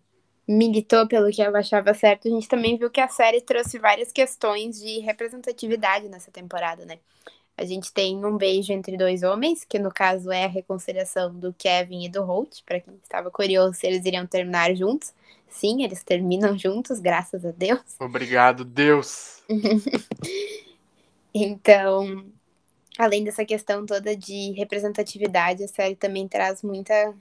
militou 0.48 1.08
pelo 1.08 1.32
que 1.32 1.42
ela 1.42 1.60
achava 1.60 1.94
certo, 1.94 2.28
a 2.28 2.32
gente 2.32 2.48
também 2.48 2.78
viu 2.78 2.90
que 2.90 3.00
a 3.00 3.08
série 3.08 3.40
trouxe 3.42 3.78
várias 3.80 4.12
questões 4.12 4.80
de 4.80 5.00
representatividade 5.00 6.10
nessa 6.10 6.32
temporada, 6.32 6.86
né? 6.86 7.00
A 7.60 7.66
gente 7.66 7.92
tem 7.92 8.26
um 8.26 8.38
beijo 8.38 8.72
entre 8.72 8.96
dois 8.96 9.22
homens, 9.22 9.66
que 9.66 9.78
no 9.78 9.92
caso 9.92 10.32
é 10.32 10.46
a 10.46 10.48
reconciliação 10.48 11.38
do 11.38 11.52
Kevin 11.52 12.06
e 12.06 12.10
do 12.10 12.24
Holt, 12.24 12.64
para 12.66 12.80
quem 12.80 12.94
estava 13.04 13.30
curioso 13.30 13.74
se 13.74 13.86
eles 13.86 14.06
iriam 14.06 14.26
terminar 14.26 14.74
juntos. 14.74 15.14
Sim, 15.50 15.84
eles 15.84 16.02
terminam 16.02 16.58
juntos, 16.58 17.02
graças 17.02 17.46
a 17.46 17.52
Deus. 17.52 17.82
Obrigado, 18.00 18.64
Deus. 18.64 19.44
então, 21.36 22.28
além 22.98 23.26
dessa 23.26 23.44
questão 23.44 23.86
toda 23.86 24.16
de 24.16 24.52
representatividade, 24.52 25.62
a 25.62 25.68
série 25.68 25.98
também 25.98 26.30
traz 26.30 26.64
muita 26.64 27.14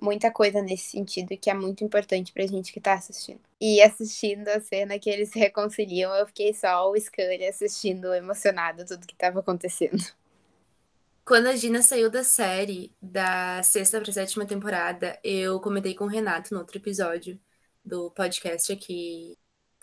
muita 0.00 0.30
coisa 0.30 0.62
nesse 0.62 0.90
sentido 0.90 1.36
que 1.36 1.50
é 1.50 1.54
muito 1.54 1.84
importante 1.84 2.32
pra 2.32 2.46
gente 2.46 2.72
que 2.72 2.80
tá 2.80 2.94
assistindo. 2.94 3.40
E 3.60 3.80
assistindo 3.80 4.48
a 4.48 4.60
cena 4.60 4.98
que 4.98 5.10
eles 5.10 5.30
se 5.30 5.38
reconciliam, 5.40 6.14
eu 6.14 6.26
fiquei 6.26 6.52
só 6.52 6.90
o 6.90 6.98
Scully 6.98 7.46
assistindo 7.46 8.12
emocionado 8.14 8.84
tudo 8.84 9.06
que 9.06 9.16
tava 9.16 9.40
acontecendo. 9.40 10.04
Quando 11.24 11.48
a 11.48 11.56
Gina 11.56 11.82
saiu 11.82 12.08
da 12.08 12.22
série, 12.22 12.92
da 13.02 13.60
sexta 13.62 14.00
pra 14.00 14.12
sétima 14.12 14.46
temporada, 14.46 15.18
eu 15.24 15.58
comentei 15.60 15.92
com 15.92 16.04
o 16.04 16.08
Renato 16.08 16.54
no 16.54 16.60
outro 16.60 16.78
episódio 16.78 17.38
do 17.84 18.10
podcast 18.12 18.72
aqui 18.72 19.36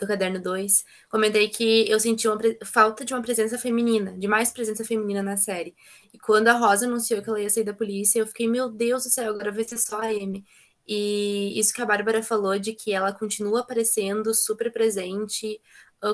do 0.04 0.08
Caderno 0.08 0.40
2, 0.40 0.84
comentei 1.08 1.48
que 1.48 1.88
eu 1.88 1.98
senti 1.98 2.28
uma 2.28 2.38
falta 2.64 3.04
de 3.04 3.14
uma 3.14 3.22
presença 3.22 3.58
feminina, 3.58 4.16
de 4.18 4.28
mais 4.28 4.50
presença 4.52 4.84
feminina 4.84 5.22
na 5.22 5.36
série. 5.36 5.74
E 6.12 6.18
quando 6.18 6.48
a 6.48 6.52
Rosa 6.52 6.86
anunciou 6.86 7.22
que 7.22 7.28
ela 7.28 7.40
ia 7.40 7.50
sair 7.50 7.64
da 7.64 7.74
polícia, 7.74 8.20
eu 8.20 8.26
fiquei, 8.26 8.46
meu 8.48 8.70
Deus 8.70 9.04
do 9.04 9.10
céu, 9.10 9.32
agora 9.32 9.50
vai 9.50 9.64
ser 9.64 9.78
só 9.78 10.00
a 10.00 10.06
Amy. 10.06 10.44
E 10.86 11.58
isso 11.58 11.72
que 11.72 11.80
a 11.80 11.86
Bárbara 11.86 12.22
falou 12.22 12.58
de 12.58 12.74
que 12.74 12.92
ela 12.92 13.12
continua 13.12 13.60
aparecendo 13.60 14.34
super 14.34 14.70
presente, 14.70 15.60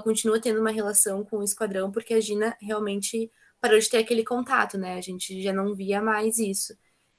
continua 0.04 0.40
tendo 0.40 0.60
uma 0.60 0.70
relação 0.70 1.24
com 1.24 1.38
o 1.38 1.42
esquadrão, 1.42 1.90
porque 1.90 2.14
a 2.14 2.20
Gina 2.20 2.56
realmente 2.60 3.30
parou 3.60 3.78
de 3.78 3.90
ter 3.90 3.98
aquele 3.98 4.24
contato, 4.24 4.78
né? 4.78 4.96
A 4.96 5.00
gente 5.00 5.42
já 5.42 5.52
não 5.52 5.74
via 5.74 6.00
mais 6.00 6.38
isso. 6.38 6.74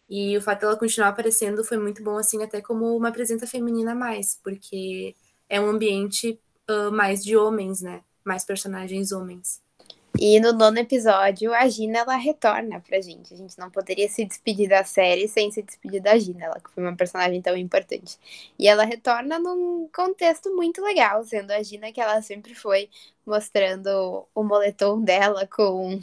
E 0.10 0.38
o 0.38 0.42
fato 0.42 0.62
dela 0.62 0.78
continuar 0.78 1.10
aparecendo 1.10 1.64
foi 1.64 1.78
muito 1.78 2.04
bom, 2.04 2.18
assim, 2.18 2.42
até 2.44 2.62
como 2.62 2.96
uma 2.96 3.12
presença 3.12 3.46
feminina 3.46 3.92
a 3.92 3.96
mais, 3.96 4.40
porque 4.44 5.16
é 5.50 5.60
um 5.60 5.68
ambiente 5.70 6.40
mais 6.92 7.24
de 7.24 7.36
homens, 7.38 7.82
né? 7.82 8.02
Mais 8.24 8.44
personagens 8.46 9.12
homens. 9.12 9.62
E 10.20 10.40
no 10.40 10.52
nono 10.54 10.78
episódio, 10.78 11.54
a 11.54 11.68
Gina 11.68 12.00
ela 12.00 12.16
retorna 12.16 12.80
pra 12.82 13.00
gente. 13.02 13.34
A 13.34 13.38
gente 13.38 13.58
não 13.58 13.72
poderia 13.72 14.08
se 14.10 14.26
despedir 14.26 14.70
da 14.70 14.84
série 14.84 15.28
sem 15.28 15.50
se 15.52 15.62
despedir 15.62 16.02
da 16.02 16.18
Gina, 16.18 16.46
ela 16.46 16.60
que 16.60 16.70
foi 16.70 16.84
uma 16.84 16.96
personagem 16.96 17.42
tão 17.42 17.56
importante. 17.58 18.18
E 18.60 18.68
ela 18.68 18.84
retorna 18.84 19.40
num 19.40 19.90
contexto 19.94 20.54
muito 20.56 20.82
legal, 20.84 21.24
sendo 21.24 21.52
a 21.52 21.64
Gina 21.64 21.92
que 21.92 22.02
ela 22.02 22.22
sempre 22.22 22.54
foi, 22.54 22.90
mostrando 23.26 24.28
o 24.36 24.44
moletom 24.44 25.02
dela 25.02 25.48
com, 25.48 26.00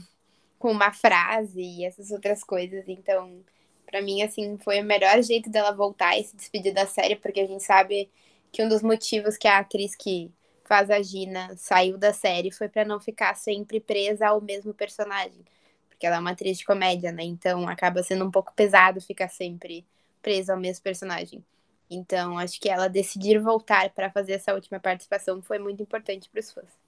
com 0.58 0.72
uma 0.72 0.92
frase 0.92 1.60
e 1.60 1.84
essas 1.84 2.10
outras 2.10 2.42
coisas. 2.42 2.84
Então, 2.88 3.40
para 3.86 4.02
mim, 4.02 4.22
assim, 4.22 4.58
foi 4.58 4.80
o 4.80 4.84
melhor 4.84 5.22
jeito 5.22 5.50
dela 5.50 5.70
voltar 5.72 6.18
e 6.18 6.24
se 6.24 6.34
despedir 6.36 6.74
da 6.74 6.86
série, 6.86 7.16
porque 7.16 7.40
a 7.40 7.46
gente 7.46 7.62
sabe 7.62 8.10
que 8.50 8.62
um 8.64 8.68
dos 8.68 8.82
motivos 8.82 9.36
que 9.36 9.46
a 9.46 9.58
atriz 9.58 9.94
que 9.94 10.30
faz 10.68 10.90
a 10.90 11.00
Gina 11.02 11.56
saiu 11.56 11.96
da 11.96 12.12
série 12.12 12.52
foi 12.52 12.68
para 12.68 12.84
não 12.84 13.00
ficar 13.00 13.34
sempre 13.34 13.80
presa 13.80 14.28
ao 14.28 14.40
mesmo 14.40 14.74
personagem. 14.74 15.44
Porque 15.88 16.06
ela 16.06 16.16
é 16.16 16.20
uma 16.20 16.30
atriz 16.30 16.58
de 16.58 16.64
comédia, 16.64 17.10
né? 17.10 17.24
Então 17.24 17.66
acaba 17.66 18.02
sendo 18.02 18.24
um 18.24 18.30
pouco 18.30 18.52
pesado 18.54 19.00
ficar 19.00 19.28
sempre 19.28 19.84
presa 20.22 20.52
ao 20.52 20.60
mesmo 20.60 20.84
personagem. 20.84 21.42
Então 21.90 22.38
acho 22.38 22.60
que 22.60 22.68
ela 22.68 22.88
decidir 22.88 23.40
voltar 23.40 23.90
para 23.90 24.10
fazer 24.10 24.34
essa 24.34 24.54
última 24.54 24.78
participação 24.78 25.40
foi 25.42 25.58
muito 25.58 25.82
importante 25.82 26.28
para 26.28 26.40
os 26.40 26.52
fãs. 26.52 26.78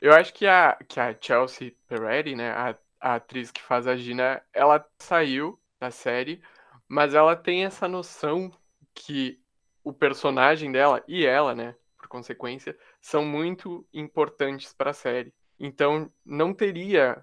Eu 0.00 0.12
acho 0.12 0.32
que 0.32 0.46
a, 0.46 0.76
que 0.88 0.98
a 0.98 1.14
Chelsea 1.20 1.72
Peretti, 1.86 2.34
né, 2.34 2.50
a, 2.50 2.74
a 3.00 3.14
atriz 3.16 3.52
que 3.52 3.62
faz 3.62 3.86
a 3.86 3.94
Gina, 3.94 4.42
ela 4.52 4.84
saiu 4.98 5.60
da 5.78 5.90
série, 5.90 6.42
mas 6.88 7.14
ela 7.14 7.36
tem 7.36 7.64
essa 7.64 7.86
noção 7.86 8.50
que 8.94 9.40
o 9.84 9.92
personagem 9.92 10.72
dela 10.72 11.04
e 11.06 11.24
ela, 11.24 11.54
né, 11.54 11.74
por 11.96 12.08
consequência, 12.08 12.76
são 13.02 13.24
muito 13.24 13.86
importantes 13.92 14.72
para 14.72 14.90
a 14.90 14.94
série. 14.94 15.34
Então, 15.58 16.10
não 16.24 16.54
teria, 16.54 17.22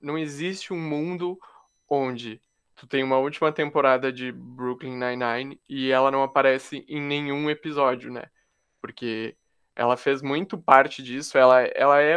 não 0.00 0.16
existe 0.16 0.72
um 0.72 0.80
mundo 0.80 1.38
onde 1.88 2.40
tu 2.74 2.86
tem 2.86 3.04
uma 3.04 3.18
última 3.18 3.52
temporada 3.52 4.10
de 4.10 4.32
Brooklyn 4.32 4.96
Nine-Nine 4.96 5.60
e 5.68 5.90
ela 5.90 6.10
não 6.10 6.22
aparece 6.22 6.84
em 6.88 7.00
nenhum 7.00 7.50
episódio, 7.50 8.10
né? 8.10 8.24
Porque 8.80 9.36
ela 9.76 9.96
fez 9.96 10.22
muito 10.22 10.56
parte 10.56 11.02
disso, 11.02 11.36
ela, 11.36 11.60
ela 11.62 12.00
é 12.00 12.16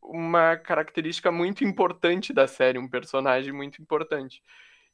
uma 0.00 0.56
característica 0.56 1.32
muito 1.32 1.64
importante 1.64 2.32
da 2.32 2.46
série, 2.46 2.78
um 2.78 2.88
personagem 2.88 3.52
muito 3.52 3.82
importante. 3.82 4.42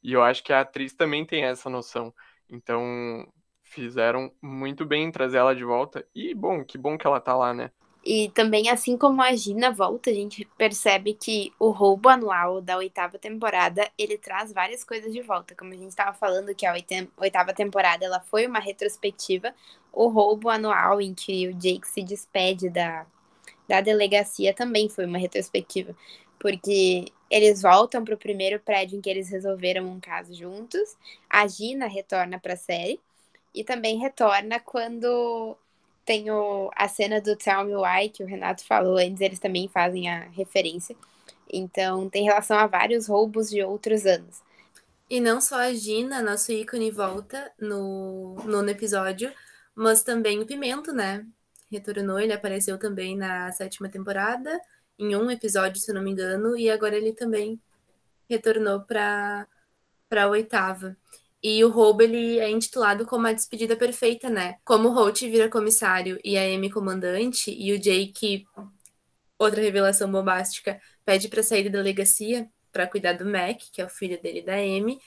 E 0.02 0.12
eu 0.12 0.22
acho 0.22 0.42
que 0.42 0.52
a 0.52 0.60
atriz 0.60 0.94
também 0.94 1.24
tem 1.26 1.44
essa 1.44 1.68
noção. 1.68 2.14
Então, 2.48 3.26
fizeram 3.68 4.32
muito 4.42 4.84
bem 4.84 5.04
em 5.04 5.12
trazer 5.12 5.38
ela 5.38 5.54
de 5.54 5.64
volta. 5.64 6.06
E, 6.14 6.34
bom, 6.34 6.64
que 6.64 6.78
bom 6.78 6.96
que 6.98 7.06
ela 7.06 7.20
tá 7.20 7.34
lá, 7.34 7.52
né? 7.54 7.70
E 8.04 8.30
também, 8.30 8.70
assim 8.70 8.96
como 8.96 9.20
a 9.20 9.34
Gina 9.34 9.70
volta, 9.70 10.08
a 10.10 10.14
gente 10.14 10.44
percebe 10.56 11.12
que 11.14 11.52
o 11.58 11.70
roubo 11.70 12.08
anual 12.08 12.60
da 12.60 12.76
oitava 12.78 13.18
temporada, 13.18 13.90
ele 13.98 14.16
traz 14.16 14.52
várias 14.52 14.82
coisas 14.82 15.12
de 15.12 15.20
volta. 15.20 15.54
Como 15.54 15.72
a 15.72 15.76
gente 15.76 15.90
estava 15.90 16.14
falando 16.14 16.54
que 16.54 16.64
a 16.64 16.74
oitava 17.18 17.52
temporada, 17.52 18.04
ela 18.04 18.20
foi 18.20 18.46
uma 18.46 18.60
retrospectiva. 18.60 19.52
O 19.92 20.08
roubo 20.08 20.48
anual 20.48 21.00
em 21.00 21.12
que 21.12 21.48
o 21.48 21.54
Jake 21.54 21.86
se 21.86 22.02
despede 22.02 22.70
da, 22.70 23.04
da 23.68 23.80
delegacia 23.80 24.54
também 24.54 24.88
foi 24.88 25.04
uma 25.04 25.18
retrospectiva. 25.18 25.94
Porque 26.38 27.06
eles 27.30 27.60
voltam 27.60 28.04
para 28.04 28.14
o 28.14 28.18
primeiro 28.18 28.58
prédio 28.60 28.96
em 28.96 29.00
que 29.02 29.10
eles 29.10 29.28
resolveram 29.28 29.84
um 29.86 30.00
caso 30.00 30.32
juntos. 30.34 30.96
A 31.28 31.46
Gina 31.46 31.86
retorna 31.86 32.38
para 32.38 32.54
a 32.54 32.56
série 32.56 32.98
e 33.54 33.64
também 33.64 33.98
retorna 33.98 34.60
quando 34.60 35.56
tem 36.04 36.30
o, 36.30 36.70
a 36.74 36.88
cena 36.88 37.20
do 37.20 37.36
Tell 37.36 37.64
Me 37.64 37.76
Why, 37.76 38.08
que 38.08 38.22
o 38.22 38.26
Renato 38.26 38.64
falou 38.66 38.96
antes, 38.96 39.20
eles 39.20 39.38
também 39.38 39.68
fazem 39.68 40.08
a 40.08 40.28
referência. 40.28 40.96
Então 41.52 42.08
tem 42.08 42.24
relação 42.24 42.58
a 42.58 42.66
vários 42.66 43.06
roubos 43.08 43.50
de 43.50 43.62
outros 43.62 44.06
anos. 44.06 44.42
E 45.10 45.20
não 45.20 45.40
só 45.40 45.56
a 45.56 45.72
Gina, 45.72 46.22
nosso 46.22 46.52
ícone, 46.52 46.90
volta 46.90 47.50
no 47.58 48.36
nono 48.44 48.70
episódio, 48.70 49.32
mas 49.74 50.02
também 50.02 50.40
o 50.40 50.46
Pimento, 50.46 50.92
né? 50.92 51.26
Retornou, 51.70 52.18
ele 52.18 52.32
apareceu 52.32 52.78
também 52.78 53.16
na 53.16 53.50
sétima 53.52 53.88
temporada 53.88 54.60
em 54.98 55.14
um 55.14 55.30
episódio, 55.30 55.80
se 55.80 55.92
não 55.92 56.02
me 56.02 56.10
engano, 56.10 56.56
e 56.56 56.70
agora 56.70 56.96
ele 56.96 57.12
também 57.12 57.60
retornou 58.28 58.80
para 58.80 59.46
para 60.08 60.24
a 60.24 60.28
oitava. 60.28 60.96
E 61.42 61.64
o 61.64 61.68
roubo 61.68 62.02
ele 62.02 62.38
é 62.38 62.50
intitulado 62.50 63.06
como 63.06 63.26
a 63.26 63.32
despedida 63.32 63.76
perfeita, 63.76 64.28
né? 64.28 64.56
Como 64.64 64.88
Holt 64.88 65.20
vira 65.22 65.48
comissário 65.48 66.18
e 66.24 66.36
a 66.36 66.42
Amy 66.42 66.70
comandante 66.70 67.54
e 67.56 67.72
o 67.72 67.78
Jake, 67.78 68.44
outra 69.38 69.60
revelação 69.60 70.10
bombástica, 70.10 70.80
pede 71.04 71.28
para 71.28 71.42
sair 71.42 71.64
da 71.64 71.78
delegacia 71.78 72.48
para 72.72 72.86
cuidar 72.86 73.12
do 73.12 73.24
Mac, 73.24 73.58
que 73.72 73.80
é 73.80 73.84
o 73.84 73.88
filho 73.88 74.20
dele 74.20 74.42
da 74.42 74.54
Amy. 74.54 74.98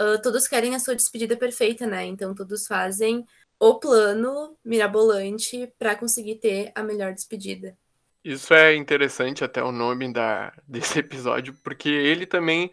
Uh, 0.00 0.20
todos 0.22 0.46
querem 0.46 0.74
a 0.76 0.78
sua 0.78 0.94
despedida 0.94 1.36
perfeita, 1.36 1.86
né? 1.86 2.06
Então 2.06 2.34
todos 2.34 2.66
fazem 2.66 3.26
o 3.58 3.74
plano 3.80 4.56
mirabolante 4.64 5.72
para 5.78 5.96
conseguir 5.96 6.36
ter 6.36 6.70
a 6.74 6.82
melhor 6.82 7.12
despedida. 7.12 7.76
Isso 8.24 8.54
é 8.54 8.76
interessante 8.76 9.42
até 9.42 9.62
o 9.62 9.72
nome 9.72 10.12
da, 10.12 10.52
desse 10.66 10.98
episódio, 11.00 11.54
porque 11.62 11.88
ele 11.88 12.26
também 12.26 12.70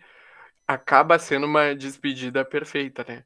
acaba 0.67 1.19
sendo 1.19 1.45
uma 1.45 1.75
despedida 1.75 2.43
perfeita, 2.45 3.05
né? 3.07 3.25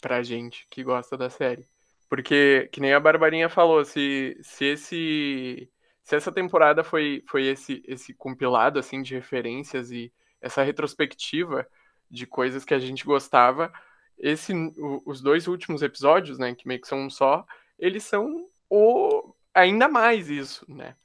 Pra 0.00 0.22
gente 0.22 0.66
que 0.70 0.82
gosta 0.82 1.16
da 1.16 1.30
série. 1.30 1.68
Porque, 2.08 2.68
que 2.72 2.80
nem 2.80 2.92
a 2.92 3.00
Barbarinha 3.00 3.48
falou, 3.48 3.84
se, 3.84 4.36
se 4.42 4.64
esse. 4.64 5.70
Se 6.02 6.16
essa 6.16 6.32
temporada 6.32 6.82
foi, 6.82 7.22
foi 7.28 7.46
esse, 7.46 7.84
esse 7.86 8.12
compilado 8.14 8.78
assim 8.80 9.00
de 9.00 9.14
referências 9.14 9.92
e 9.92 10.12
essa 10.40 10.62
retrospectiva 10.62 11.66
de 12.10 12.26
coisas 12.26 12.64
que 12.64 12.74
a 12.74 12.78
gente 12.80 13.04
gostava, 13.04 13.72
esse, 14.18 14.52
o, 14.52 15.02
os 15.06 15.20
dois 15.20 15.46
últimos 15.46 15.82
episódios, 15.82 16.38
né, 16.38 16.54
que 16.54 16.66
meio 16.66 16.80
que 16.80 16.88
são 16.88 16.98
um 17.00 17.10
só, 17.10 17.46
eles 17.78 18.02
são 18.02 18.48
o 18.68 19.32
ainda 19.54 19.88
mais 19.88 20.28
isso, 20.28 20.64
né? 20.68 20.96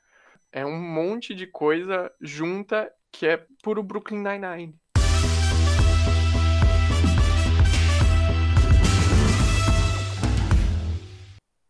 É 0.51 0.65
um 0.65 0.79
monte 0.79 1.35
de 1.35 1.45
coisa 1.45 2.11
junta 2.21 2.91
que 3.11 3.27
é 3.27 3.45
puro 3.61 3.83
Brooklyn 3.83 4.23
Nine-Nine. 4.23 4.75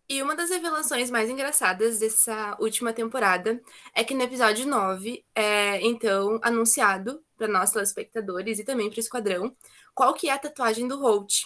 E 0.07 0.21
uma 0.21 0.35
das 0.35 0.51
revelações 0.51 1.09
mais 1.09 1.29
engraçadas 1.31 1.97
dessa 1.97 2.55
última 2.59 2.93
temporada 2.93 3.59
é 3.93 4.03
que 4.03 4.13
no 4.13 4.21
episódio 4.21 4.67
9 4.67 5.25
é 5.33 5.81
então 5.81 6.39
anunciado 6.43 7.23
para 7.35 7.47
nós 7.47 7.71
telespectadores 7.71 8.59
e 8.59 8.63
também 8.63 8.87
para 8.87 8.97
o 8.97 8.99
esquadrão 8.99 9.55
qual 9.95 10.13
que 10.13 10.29
é 10.29 10.33
a 10.33 10.37
tatuagem 10.37 10.87
do 10.87 10.99
Holt. 10.99 11.45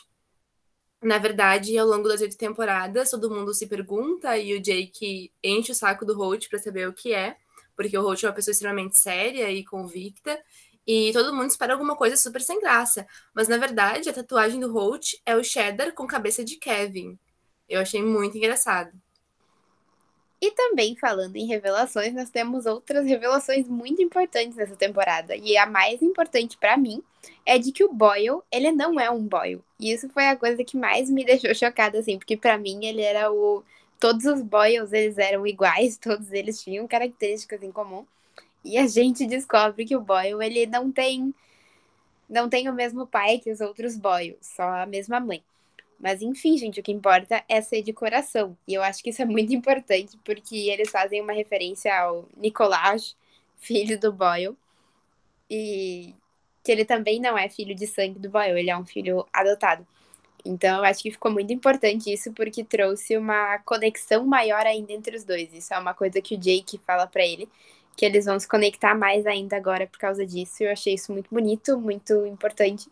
Na 1.02 1.18
verdade, 1.18 1.78
ao 1.78 1.88
longo 1.88 2.10
das 2.10 2.20
oito 2.20 2.38
temporadas, 2.38 3.12
todo 3.12 3.30
mundo 3.30 3.54
se 3.54 3.66
pergunta 3.66 4.38
e 4.38 4.54
o 4.54 4.62
Jake 4.62 5.32
enche 5.42 5.72
o 5.72 5.76
saco 5.76 6.06
do 6.06 6.14
Holt 6.18 6.50
para 6.50 6.60
saber 6.60 6.90
o 6.90 6.94
que 6.94 7.14
é, 7.14 7.38
porque 7.78 7.98
o 7.98 8.02
Holt 8.02 8.26
é 8.26 8.28
uma 8.28 8.36
pessoa 8.36 8.52
extremamente 8.52 9.00
séria 9.00 9.50
e 9.50 9.64
convicta, 9.64 10.38
e 10.86 11.14
todo 11.14 11.34
mundo 11.34 11.50
espera 11.50 11.74
alguma 11.74 11.96
coisa 11.96 12.18
super 12.18 12.42
sem 12.42 12.60
graça. 12.60 13.08
Mas 13.34 13.48
na 13.48 13.56
verdade, 13.56 14.10
a 14.10 14.14
tatuagem 14.14 14.60
do 14.60 14.74
Holt 14.74 15.14
é 15.26 15.36
o 15.38 15.44
cheddar 15.44 15.94
com 15.94 16.06
cabeça 16.06 16.44
de 16.44 16.58
Kevin. 16.58 17.18
Eu 17.70 17.82
achei 17.82 18.02
muito 18.02 18.38
engraçado. 18.38 18.92
E 20.42 20.52
também 20.52 20.96
falando 20.96 21.36
em 21.36 21.46
revelações, 21.46 22.14
nós 22.14 22.30
temos 22.30 22.66
outras 22.66 23.06
revelações 23.06 23.68
muito 23.68 24.02
importantes 24.02 24.56
nessa 24.56 24.76
temporada. 24.76 25.36
E 25.36 25.58
a 25.58 25.66
mais 25.66 26.02
importante 26.02 26.58
para 26.58 26.78
mim 26.78 27.04
é 27.46 27.58
de 27.60 27.74
que 27.74 27.84
o 27.84 27.92
Boyle, 27.92 28.42
ele 28.50 28.72
não 28.72 28.98
é 29.00 29.10
um 29.12 29.22
Boyle. 29.22 29.62
E 29.78 29.92
isso 29.92 30.08
foi 30.10 30.28
a 30.28 30.38
coisa 30.38 30.64
que 30.64 30.78
mais 30.78 31.10
me 31.10 31.26
deixou 31.26 31.54
chocada 31.54 32.00
assim, 32.00 32.18
porque 32.18 32.38
para 32.38 32.58
mim 32.58 32.86
ele 32.86 33.02
era 33.02 33.32
o 33.32 33.64
todos 34.00 34.24
os 34.26 34.42
Boyles, 34.42 34.94
eles 34.94 35.18
eram 35.18 35.46
iguais, 35.46 35.98
todos 36.02 36.32
eles 36.32 36.64
tinham 36.64 36.88
características 36.88 37.62
em 37.62 37.72
comum. 37.72 38.06
E 38.64 38.78
a 38.78 38.88
gente 38.88 39.26
descobre 39.26 39.86
que 39.86 39.96
o 39.96 40.02
Boyle, 40.02 40.42
ele 40.42 40.66
não 40.66 40.92
tem 40.92 41.34
não 42.30 42.48
tem 42.48 42.70
o 42.70 42.74
mesmo 42.74 43.08
pai 43.08 43.40
que 43.40 43.52
os 43.52 43.60
outros 43.60 43.98
Boyles, 43.98 44.38
só 44.42 44.64
a 44.64 44.86
mesma 44.86 45.20
mãe. 45.20 45.44
Mas 46.00 46.22
enfim, 46.22 46.58
gente, 46.58 46.80
o 46.80 46.84
que 46.84 46.92
importa 46.92 47.44
é 47.50 47.62
ser 47.62 47.82
de 47.82 47.92
coração. 47.92 48.58
E 48.68 48.74
eu 48.74 48.82
acho 48.82 49.04
que 49.04 49.10
isso 49.10 49.22
é 49.22 49.26
muito 49.26 49.54
importante, 49.54 50.18
porque 50.24 50.56
eles 50.70 50.90
fazem 50.90 51.22
uma 51.22 51.34
referência 51.34 51.94
ao 51.94 52.28
Nicolás, 52.38 53.18
filho 53.58 54.00
do 54.00 54.12
Boyle. 54.14 54.56
E 55.50 56.16
que 56.64 56.72
ele 56.72 56.86
também 56.86 57.20
não 57.20 57.38
é 57.38 57.50
filho 57.50 57.76
de 57.76 57.88
sangue 57.88 58.20
do 58.20 58.30
Boyle, 58.30 58.60
ele 58.60 58.70
é 58.70 58.78
um 58.78 58.86
filho 58.86 59.26
adotado. 59.34 59.86
Então 60.46 60.78
eu 60.78 60.86
acho 60.86 61.04
que 61.04 61.12
ficou 61.12 61.32
muito 61.32 61.52
importante 61.52 62.12
isso, 62.12 62.32
porque 62.34 62.64
trouxe 62.64 63.18
uma 63.18 63.60
conexão 63.60 64.26
maior 64.26 64.66
ainda 64.66 64.94
entre 64.94 65.16
os 65.18 65.24
dois. 65.24 65.54
Isso 65.54 65.74
é 65.74 65.80
uma 65.80 65.94
coisa 65.94 66.22
que 66.22 66.36
o 66.36 66.38
Jake 66.38 66.80
fala 66.86 67.08
para 67.08 67.26
ele, 67.26 67.50
que 67.96 68.06
eles 68.06 68.26
vão 68.26 68.40
se 68.40 68.48
conectar 68.48 68.96
mais 68.96 69.26
ainda 69.26 69.58
agora 69.58 69.86
por 69.88 70.00
causa 70.00 70.26
disso. 70.26 70.64
Eu 70.64 70.72
achei 70.72 70.94
isso 70.94 71.12
muito 71.12 71.30
bonito, 71.30 71.78
muito 71.78 72.26
importante 72.26 72.90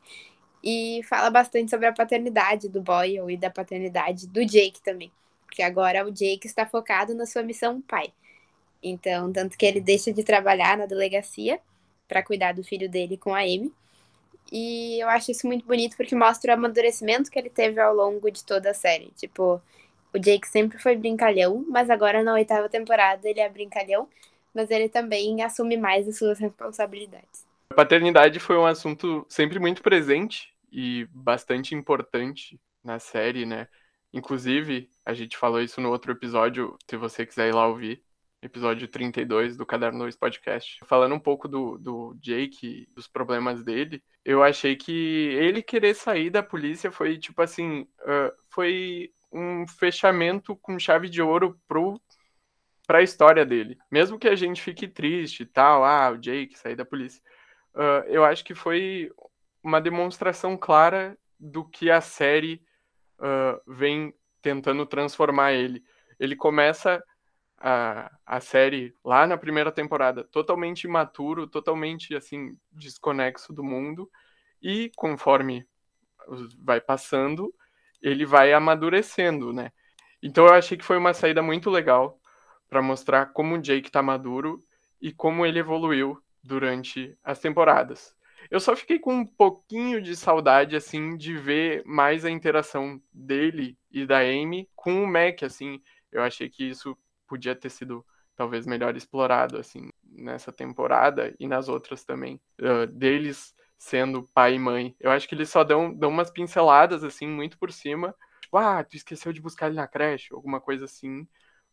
e 0.69 1.01
fala 1.03 1.29
bastante 1.29 1.69
sobre 1.69 1.85
a 1.85 1.93
paternidade 1.93 2.67
do 2.67 2.81
Boyle 2.81 3.31
e 3.31 3.37
da 3.37 3.49
paternidade 3.49 4.27
do 4.27 4.45
Jake 4.45 4.81
também. 4.81 5.09
Porque 5.45 5.61
agora 5.61 6.05
o 6.05 6.11
Jake 6.11 6.45
está 6.45 6.65
focado 6.65 7.15
na 7.15 7.25
sua 7.25 7.41
missão 7.41 7.79
pai. 7.79 8.11
Então, 8.83 9.31
tanto 9.31 9.57
que 9.57 9.65
ele 9.65 9.79
deixa 9.79 10.11
de 10.11 10.25
trabalhar 10.25 10.77
na 10.77 10.85
delegacia 10.85 11.57
para 12.05 12.21
cuidar 12.21 12.51
do 12.51 12.65
filho 12.65 12.89
dele 12.89 13.15
com 13.15 13.33
a 13.33 13.43
Amy. 13.43 13.71
E 14.51 15.01
eu 15.01 15.07
acho 15.07 15.31
isso 15.31 15.47
muito 15.47 15.65
bonito 15.65 15.95
porque 15.95 16.13
mostra 16.13 16.51
o 16.51 16.57
amadurecimento 16.57 17.31
que 17.31 17.39
ele 17.39 17.49
teve 17.49 17.79
ao 17.79 17.95
longo 17.95 18.29
de 18.29 18.43
toda 18.43 18.71
a 18.71 18.73
série. 18.73 19.09
Tipo, 19.15 19.61
o 20.13 20.19
Jake 20.19 20.49
sempre 20.49 20.77
foi 20.79 20.97
brincalhão, 20.97 21.65
mas 21.69 21.89
agora 21.89 22.21
na 22.25 22.33
oitava 22.33 22.67
temporada 22.67 23.25
ele 23.29 23.39
é 23.39 23.47
brincalhão, 23.47 24.05
mas 24.53 24.69
ele 24.69 24.89
também 24.89 25.41
assume 25.41 25.77
mais 25.77 26.09
as 26.09 26.17
suas 26.17 26.37
responsabilidades. 26.39 27.47
A 27.69 27.73
paternidade 27.73 28.37
foi 28.41 28.57
um 28.57 28.65
assunto 28.65 29.25
sempre 29.29 29.59
muito 29.59 29.81
presente 29.81 30.56
e 30.71 31.07
bastante 31.11 31.75
importante 31.75 32.59
na 32.83 32.99
série, 32.99 33.45
né? 33.45 33.67
Inclusive, 34.13 34.89
a 35.05 35.13
gente 35.13 35.37
falou 35.37 35.61
isso 35.61 35.81
no 35.81 35.89
outro 35.89 36.11
episódio, 36.11 36.77
se 36.89 36.95
você 36.95 37.25
quiser 37.25 37.49
ir 37.49 37.53
lá 37.53 37.67
ouvir, 37.67 38.03
episódio 38.41 38.87
32 38.87 39.57
do 39.57 39.65
Caderno 39.65 39.99
2 39.99 40.15
Podcast. 40.15 40.79
Falando 40.85 41.15
um 41.15 41.19
pouco 41.19 41.47
do, 41.47 41.77
do 41.77 42.15
Jake, 42.21 42.87
dos 42.93 43.07
problemas 43.07 43.63
dele, 43.63 44.03
eu 44.23 44.43
achei 44.43 44.75
que 44.75 45.29
ele 45.35 45.61
querer 45.61 45.93
sair 45.93 46.29
da 46.29 46.43
polícia 46.43 46.91
foi, 46.91 47.17
tipo 47.17 47.41
assim, 47.41 47.81
uh, 48.01 48.31
foi 48.49 49.11
um 49.31 49.67
fechamento 49.67 50.55
com 50.55 50.79
chave 50.79 51.09
de 51.09 51.21
ouro 51.21 51.59
pro 51.67 51.99
para 52.87 52.99
a 52.99 53.03
história 53.03 53.45
dele. 53.45 53.77
Mesmo 53.91 54.17
que 54.17 54.29
a 54.29 54.35
gente 54.35 54.61
fique 54.61 54.87
triste 54.87 55.43
e 55.43 55.45
tal, 55.45 55.83
ah, 55.83 56.11
o 56.11 56.17
Jake 56.17 56.57
sair 56.57 56.75
da 56.75 56.85
polícia. 56.85 57.21
Uh, 57.75 58.07
eu 58.07 58.23
acho 58.23 58.45
que 58.45 58.55
foi 58.55 59.11
uma 59.67 59.81
demonstração 59.81 60.55
clara 60.55 61.17
do 61.37 61.65
que 61.65 61.91
a 61.91 61.99
série 61.99 62.63
uh, 63.19 63.61
vem 63.67 64.13
tentando 64.41 64.85
transformar 64.85 65.51
ele. 65.51 65.83
Ele 66.17 66.37
começa 66.37 67.03
a, 67.57 68.09
a 68.25 68.39
série 68.39 68.95
lá 69.03 69.27
na 69.27 69.37
primeira 69.37 69.69
temporada 69.69 70.23
totalmente 70.23 70.85
imaturo, 70.85 71.45
totalmente 71.47 72.15
assim 72.15 72.57
desconexo 72.71 73.51
do 73.51 73.61
mundo 73.61 74.09
e 74.61 74.89
conforme 74.95 75.67
vai 76.63 76.79
passando, 76.79 77.53
ele 78.01 78.25
vai 78.25 78.53
amadurecendo, 78.53 79.51
né? 79.51 79.73
Então 80.23 80.45
eu 80.45 80.53
achei 80.53 80.77
que 80.77 80.85
foi 80.85 80.97
uma 80.97 81.13
saída 81.13 81.41
muito 81.41 81.69
legal 81.69 82.17
para 82.69 82.81
mostrar 82.81 83.27
como 83.33 83.55
o 83.55 83.61
Jake 83.61 83.91
tá 83.91 84.01
maduro 84.01 84.63
e 85.01 85.11
como 85.11 85.45
ele 85.45 85.59
evoluiu 85.59 86.17
durante 86.41 87.17
as 87.21 87.39
temporadas. 87.39 88.16
Eu 88.49 88.59
só 88.59 88.75
fiquei 88.75 88.99
com 88.99 89.13
um 89.15 89.25
pouquinho 89.25 90.01
de 90.01 90.15
saudade, 90.15 90.75
assim, 90.75 91.17
de 91.17 91.37
ver 91.37 91.83
mais 91.85 92.25
a 92.25 92.29
interação 92.29 93.01
dele 93.11 93.77
e 93.91 94.05
da 94.05 94.19
Amy 94.19 94.69
com 94.75 95.03
o 95.03 95.07
Mac, 95.07 95.43
assim. 95.43 95.81
Eu 96.11 96.21
achei 96.23 96.49
que 96.49 96.63
isso 96.63 96.97
podia 97.27 97.55
ter 97.55 97.69
sido 97.69 98.05
talvez 98.35 98.65
melhor 98.67 98.95
explorado, 98.95 99.57
assim, 99.57 99.89
nessa 100.03 100.51
temporada 100.51 101.35
e 101.39 101.47
nas 101.47 101.67
outras 101.67 102.05
também. 102.05 102.39
Uh, 102.61 102.87
deles 102.87 103.53
sendo 103.77 104.23
pai 104.33 104.55
e 104.55 104.59
mãe. 104.59 104.95
Eu 104.99 105.11
acho 105.11 105.27
que 105.27 105.35
eles 105.35 105.49
só 105.49 105.63
dão, 105.63 105.93
dão 105.93 106.09
umas 106.09 106.31
pinceladas, 106.31 107.03
assim, 107.03 107.27
muito 107.27 107.57
por 107.57 107.71
cima. 107.71 108.15
Ah, 108.53 108.83
tu 108.83 108.95
esqueceu 108.95 109.33
de 109.33 109.41
buscar 109.41 109.67
ele 109.67 109.75
na 109.75 109.87
creche, 109.87 110.33
alguma 110.33 110.61
coisa 110.61 110.85
assim. 110.85 111.27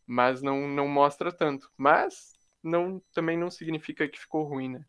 Mas 0.05 0.41
não, 0.41 0.67
não 0.67 0.87
mostra 0.87 1.31
tanto. 1.31 1.69
Mas 1.77 2.33
não 2.63 3.01
também 3.13 3.37
não 3.37 3.49
significa 3.49 4.07
que 4.07 4.19
ficou 4.19 4.43
ruim, 4.43 4.69
né? 4.69 4.85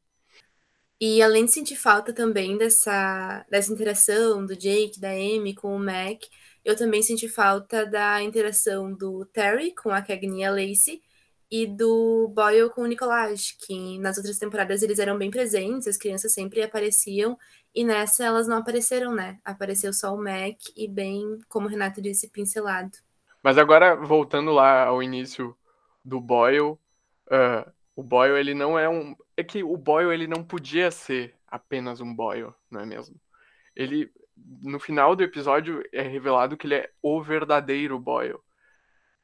E 1.00 1.22
além 1.22 1.44
de 1.44 1.52
sentir 1.52 1.76
falta 1.76 2.12
também 2.12 2.56
dessa, 2.56 3.44
dessa 3.50 3.72
interação 3.72 4.46
do 4.46 4.56
Jake, 4.56 4.98
da 4.98 5.10
Amy 5.10 5.54
com 5.54 5.76
o 5.76 5.78
Mac, 5.78 6.22
eu 6.64 6.76
também 6.76 7.02
senti 7.02 7.28
falta 7.28 7.84
da 7.84 8.22
interação 8.22 8.92
do 8.92 9.24
Terry 9.26 9.74
com 9.74 9.90
a 9.90 10.00
Cagney 10.00 10.42
e 10.42 10.50
Lacey 10.50 11.02
e 11.50 11.66
do 11.66 12.28
Boyle 12.34 12.70
com 12.70 12.82
o 12.82 12.86
Nicolás, 12.86 13.52
que 13.52 13.98
nas 13.98 14.16
outras 14.16 14.38
temporadas 14.38 14.82
eles 14.82 14.98
eram 14.98 15.16
bem 15.16 15.30
presentes, 15.30 15.86
as 15.86 15.96
crianças 15.96 16.32
sempre 16.32 16.62
apareciam, 16.62 17.38
e 17.74 17.84
nessa 17.84 18.24
elas 18.24 18.48
não 18.48 18.56
apareceram, 18.56 19.14
né? 19.14 19.38
Apareceu 19.44 19.92
só 19.92 20.14
o 20.14 20.18
Mac 20.18 20.56
e 20.74 20.88
bem, 20.88 21.38
como 21.48 21.66
o 21.66 21.70
Renato 21.70 22.00
disse, 22.00 22.30
pincelado. 22.30 22.92
Mas 23.42 23.58
agora, 23.58 23.94
voltando 23.94 24.50
lá 24.50 24.86
ao 24.86 25.02
início 25.02 25.56
do 26.04 26.20
Boyle, 26.20 26.70
uh, 26.70 27.72
o 27.96 28.02
Boyle 28.02 28.38
ele 28.38 28.54
não 28.54 28.78
é 28.78 28.88
um 28.88 29.16
é 29.36 29.42
que 29.42 29.64
o 29.64 29.76
Boyle 29.76 30.12
ele 30.12 30.26
não 30.26 30.44
podia 30.44 30.90
ser 30.90 31.34
apenas 31.48 32.00
um 32.00 32.14
Boyle, 32.14 32.54
não 32.70 32.82
é 32.82 32.86
mesmo? 32.86 33.16
Ele 33.74 34.12
no 34.62 34.78
final 34.78 35.16
do 35.16 35.24
episódio 35.24 35.82
é 35.92 36.02
revelado 36.02 36.56
que 36.56 36.66
ele 36.66 36.74
é 36.74 36.90
o 37.02 37.22
verdadeiro 37.22 37.98
Boyle. 37.98 38.38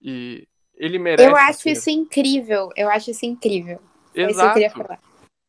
E 0.01 0.49
ele 0.75 0.99
merece. 0.99 1.29
Eu 1.29 1.37
acho 1.37 1.61
ser. 1.61 1.73
isso 1.73 1.91
incrível. 1.91 2.71
Eu 2.75 2.89
acho 2.89 3.11
isso 3.11 3.27
incrível. 3.27 3.81
Exato. 4.15 4.59
Isso 4.59 4.75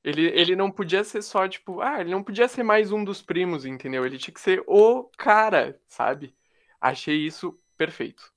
ele, 0.03 0.25
ele 0.27 0.55
não 0.55 0.69
podia 0.69 1.03
ser 1.03 1.21
só, 1.21 1.47
tipo, 1.47 1.79
ah, 1.79 2.01
ele 2.01 2.11
não 2.11 2.21
podia 2.21 2.47
ser 2.47 2.61
mais 2.61 2.91
um 2.91 3.05
dos 3.05 3.21
primos, 3.21 3.65
entendeu? 3.65 4.05
Ele 4.05 4.17
tinha 4.17 4.33
que 4.33 4.41
ser 4.41 4.61
o 4.67 5.05
cara, 5.17 5.79
sabe? 5.87 6.35
Achei 6.79 7.25
isso 7.25 7.57
perfeito. 7.77 8.31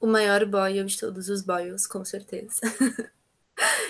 O 0.00 0.06
maior 0.06 0.44
Boyle 0.46 0.84
de 0.84 0.96
todos 0.96 1.28
os 1.28 1.42
Boyles, 1.42 1.84
com 1.84 2.04
certeza. 2.04 2.60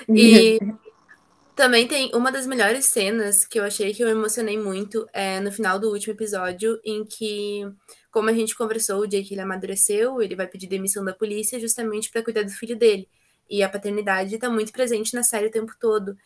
e 0.09 0.59
também 1.57 1.89
tem 1.89 2.11
uma 2.15 2.31
das 2.31 2.47
melhores 2.47 2.87
cenas 2.87 3.45
que 3.45 3.59
eu 3.59 3.65
achei 3.65 3.93
que 3.93 4.03
eu 4.03 4.09
emocionei 4.09 4.59
muito 4.59 5.07
é 5.13 5.41
no 5.41 5.51
final 5.51 5.79
do 5.79 5.91
último 5.91 6.13
episódio, 6.15 6.81
em 6.85 7.05
que, 7.05 7.67
como 8.11 8.31
a 8.31 8.33
gente 8.33 8.55
conversou, 8.57 9.01
o 9.01 9.07
Jake 9.07 9.35
ele 9.35 9.41
amadureceu, 9.41 10.23
ele 10.23 10.37
vai 10.37 10.47
pedir 10.47 10.69
demissão 10.69 11.05
da 11.05 11.13
polícia 11.13 11.59
justamente 11.59 12.11
para 12.11 12.23
cuidar 12.23 12.45
do 12.45 12.51
filho 12.51 12.77
dele. 12.77 13.09
E 13.51 13.63
a 13.63 13.69
paternidade 13.69 14.35
está 14.35 14.49
muito 14.51 14.73
presente 14.73 15.15
na 15.15 15.23
série 15.23 15.49
o 15.49 15.51
tempo 15.51 15.73
todo. 15.81 16.17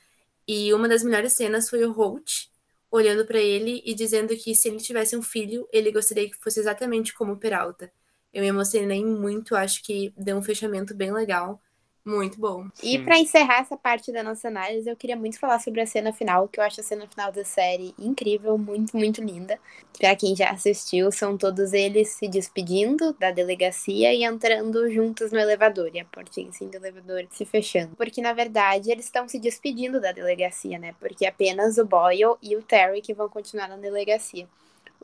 E 0.47 0.73
uma 0.75 0.89
das 0.89 1.03
melhores 1.03 1.35
cenas 1.35 1.71
foi 1.71 1.85
o 1.85 1.93
Holt 1.93 2.51
olhando 2.91 3.25
para 3.25 3.39
ele 3.41 3.83
e 3.87 3.95
dizendo 3.95 4.37
que 4.37 4.55
se 4.55 4.69
ele 4.69 4.77
tivesse 4.79 5.17
um 5.17 5.23
filho, 5.23 5.67
ele 5.73 5.91
gostaria 5.91 6.29
que 6.29 6.37
fosse 6.37 6.61
exatamente 6.61 7.15
como 7.15 7.33
o 7.33 7.39
Peralta. 7.39 7.91
Eu 8.33 8.43
me 8.43 8.49
emocionei 8.49 9.05
muito, 9.05 9.57
acho 9.57 9.83
que 9.83 10.13
deu 10.17 10.37
um 10.37 10.43
fechamento 10.43 10.95
bem 10.95 11.11
legal. 11.11 11.61
Muito 12.05 12.37
bom. 12.41 12.67
E 12.83 12.99
para 12.99 13.17
encerrar 13.17 13.61
essa 13.61 13.77
parte 13.77 14.11
da 14.11 14.25
nossa 14.25 14.49
análise, 14.49 14.91
eu 14.91 14.97
queria 14.97 15.15
muito 15.15 15.39
falar 15.39 15.61
sobre 15.61 15.81
a 15.81 15.87
cena 15.87 16.13
final, 16.13 16.49
que 16.49 16.59
eu 16.59 16.65
acho 16.65 16.81
a 16.81 16.85
cena 16.85 17.07
final 17.07 17.31
da 17.31 17.45
série 17.45 17.95
incrível, 17.97 18.59
muito, 18.59 18.97
muito 18.97 19.23
linda. 19.23 19.57
Para 19.97 20.17
quem 20.17 20.35
já 20.35 20.51
assistiu, 20.51 21.13
são 21.13 21.39
todos 21.39 21.73
eles 21.73 22.09
se 22.09 22.27
despedindo 22.27 23.13
da 23.21 23.31
delegacia 23.31 24.13
e 24.13 24.25
entrando 24.25 24.91
juntos 24.91 25.31
no 25.31 25.39
elevador, 25.39 25.93
e 25.95 26.01
a 26.01 26.05
portinha 26.05 26.49
assim 26.49 26.69
do 26.69 26.75
elevador 26.77 27.25
se 27.31 27.45
fechando. 27.45 27.95
Porque 27.95 28.21
na 28.21 28.33
verdade 28.33 28.91
eles 28.91 29.05
estão 29.05 29.29
se 29.29 29.39
despedindo 29.39 30.01
da 30.01 30.11
delegacia, 30.11 30.81
né? 30.81 30.97
Porque 30.99 31.25
apenas 31.25 31.79
o 31.79 31.85
Boyle 31.85 32.35
e 32.43 32.57
o 32.57 32.63
Terry 32.63 33.01
que 33.01 33.15
vão 33.15 33.29
continuar 33.29 33.69
na 33.69 33.77
delegacia. 33.77 34.49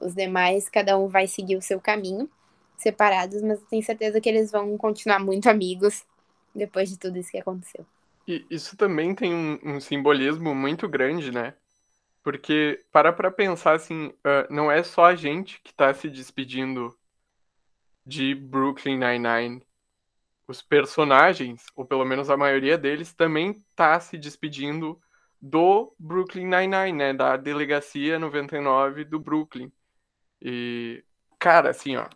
Os 0.00 0.14
demais, 0.14 0.68
cada 0.68 0.98
um 0.98 1.06
vai 1.08 1.28
seguir 1.28 1.56
o 1.56 1.62
seu 1.62 1.80
caminho, 1.80 2.28
separados, 2.76 3.42
mas 3.42 3.60
eu 3.60 3.66
tenho 3.70 3.82
certeza 3.84 4.20
que 4.20 4.28
eles 4.28 4.50
vão 4.50 4.76
continuar 4.78 5.20
muito 5.20 5.48
amigos 5.48 6.04
depois 6.54 6.88
de 6.88 6.98
tudo 6.98 7.18
isso 7.18 7.30
que 7.30 7.38
aconteceu. 7.38 7.86
E 8.26 8.46
isso 8.50 8.76
também 8.76 9.14
tem 9.14 9.34
um, 9.34 9.58
um 9.64 9.80
simbolismo 9.80 10.54
muito 10.54 10.88
grande, 10.88 11.32
né? 11.32 11.54
Porque, 12.22 12.84
para 12.92 13.12
pra 13.12 13.30
pensar 13.30 13.74
assim, 13.74 14.08
uh, 14.08 14.52
não 14.52 14.70
é 14.70 14.82
só 14.82 15.06
a 15.06 15.14
gente 15.14 15.60
que 15.62 15.72
tá 15.72 15.94
se 15.94 16.10
despedindo 16.10 16.94
de 18.04 18.34
Brooklyn 18.34 18.98
Nine-Nine. 18.98 19.66
Os 20.46 20.60
personagens, 20.60 21.64
ou 21.74 21.86
pelo 21.86 22.04
menos 22.04 22.28
a 22.28 22.36
maioria 22.36 22.76
deles, 22.76 23.14
também 23.14 23.64
tá 23.74 23.98
se 24.00 24.18
despedindo 24.18 25.00
do 25.40 25.94
Brooklyn 25.98 26.46
Nine-Nine, 26.46 26.92
né? 26.92 27.12
Da 27.14 27.36
delegacia 27.36 28.18
99 28.18 29.04
do 29.04 29.18
Brooklyn. 29.18 29.72
E, 30.40 31.02
cara, 31.38 31.70
assim, 31.70 31.96
ó, 31.96 32.08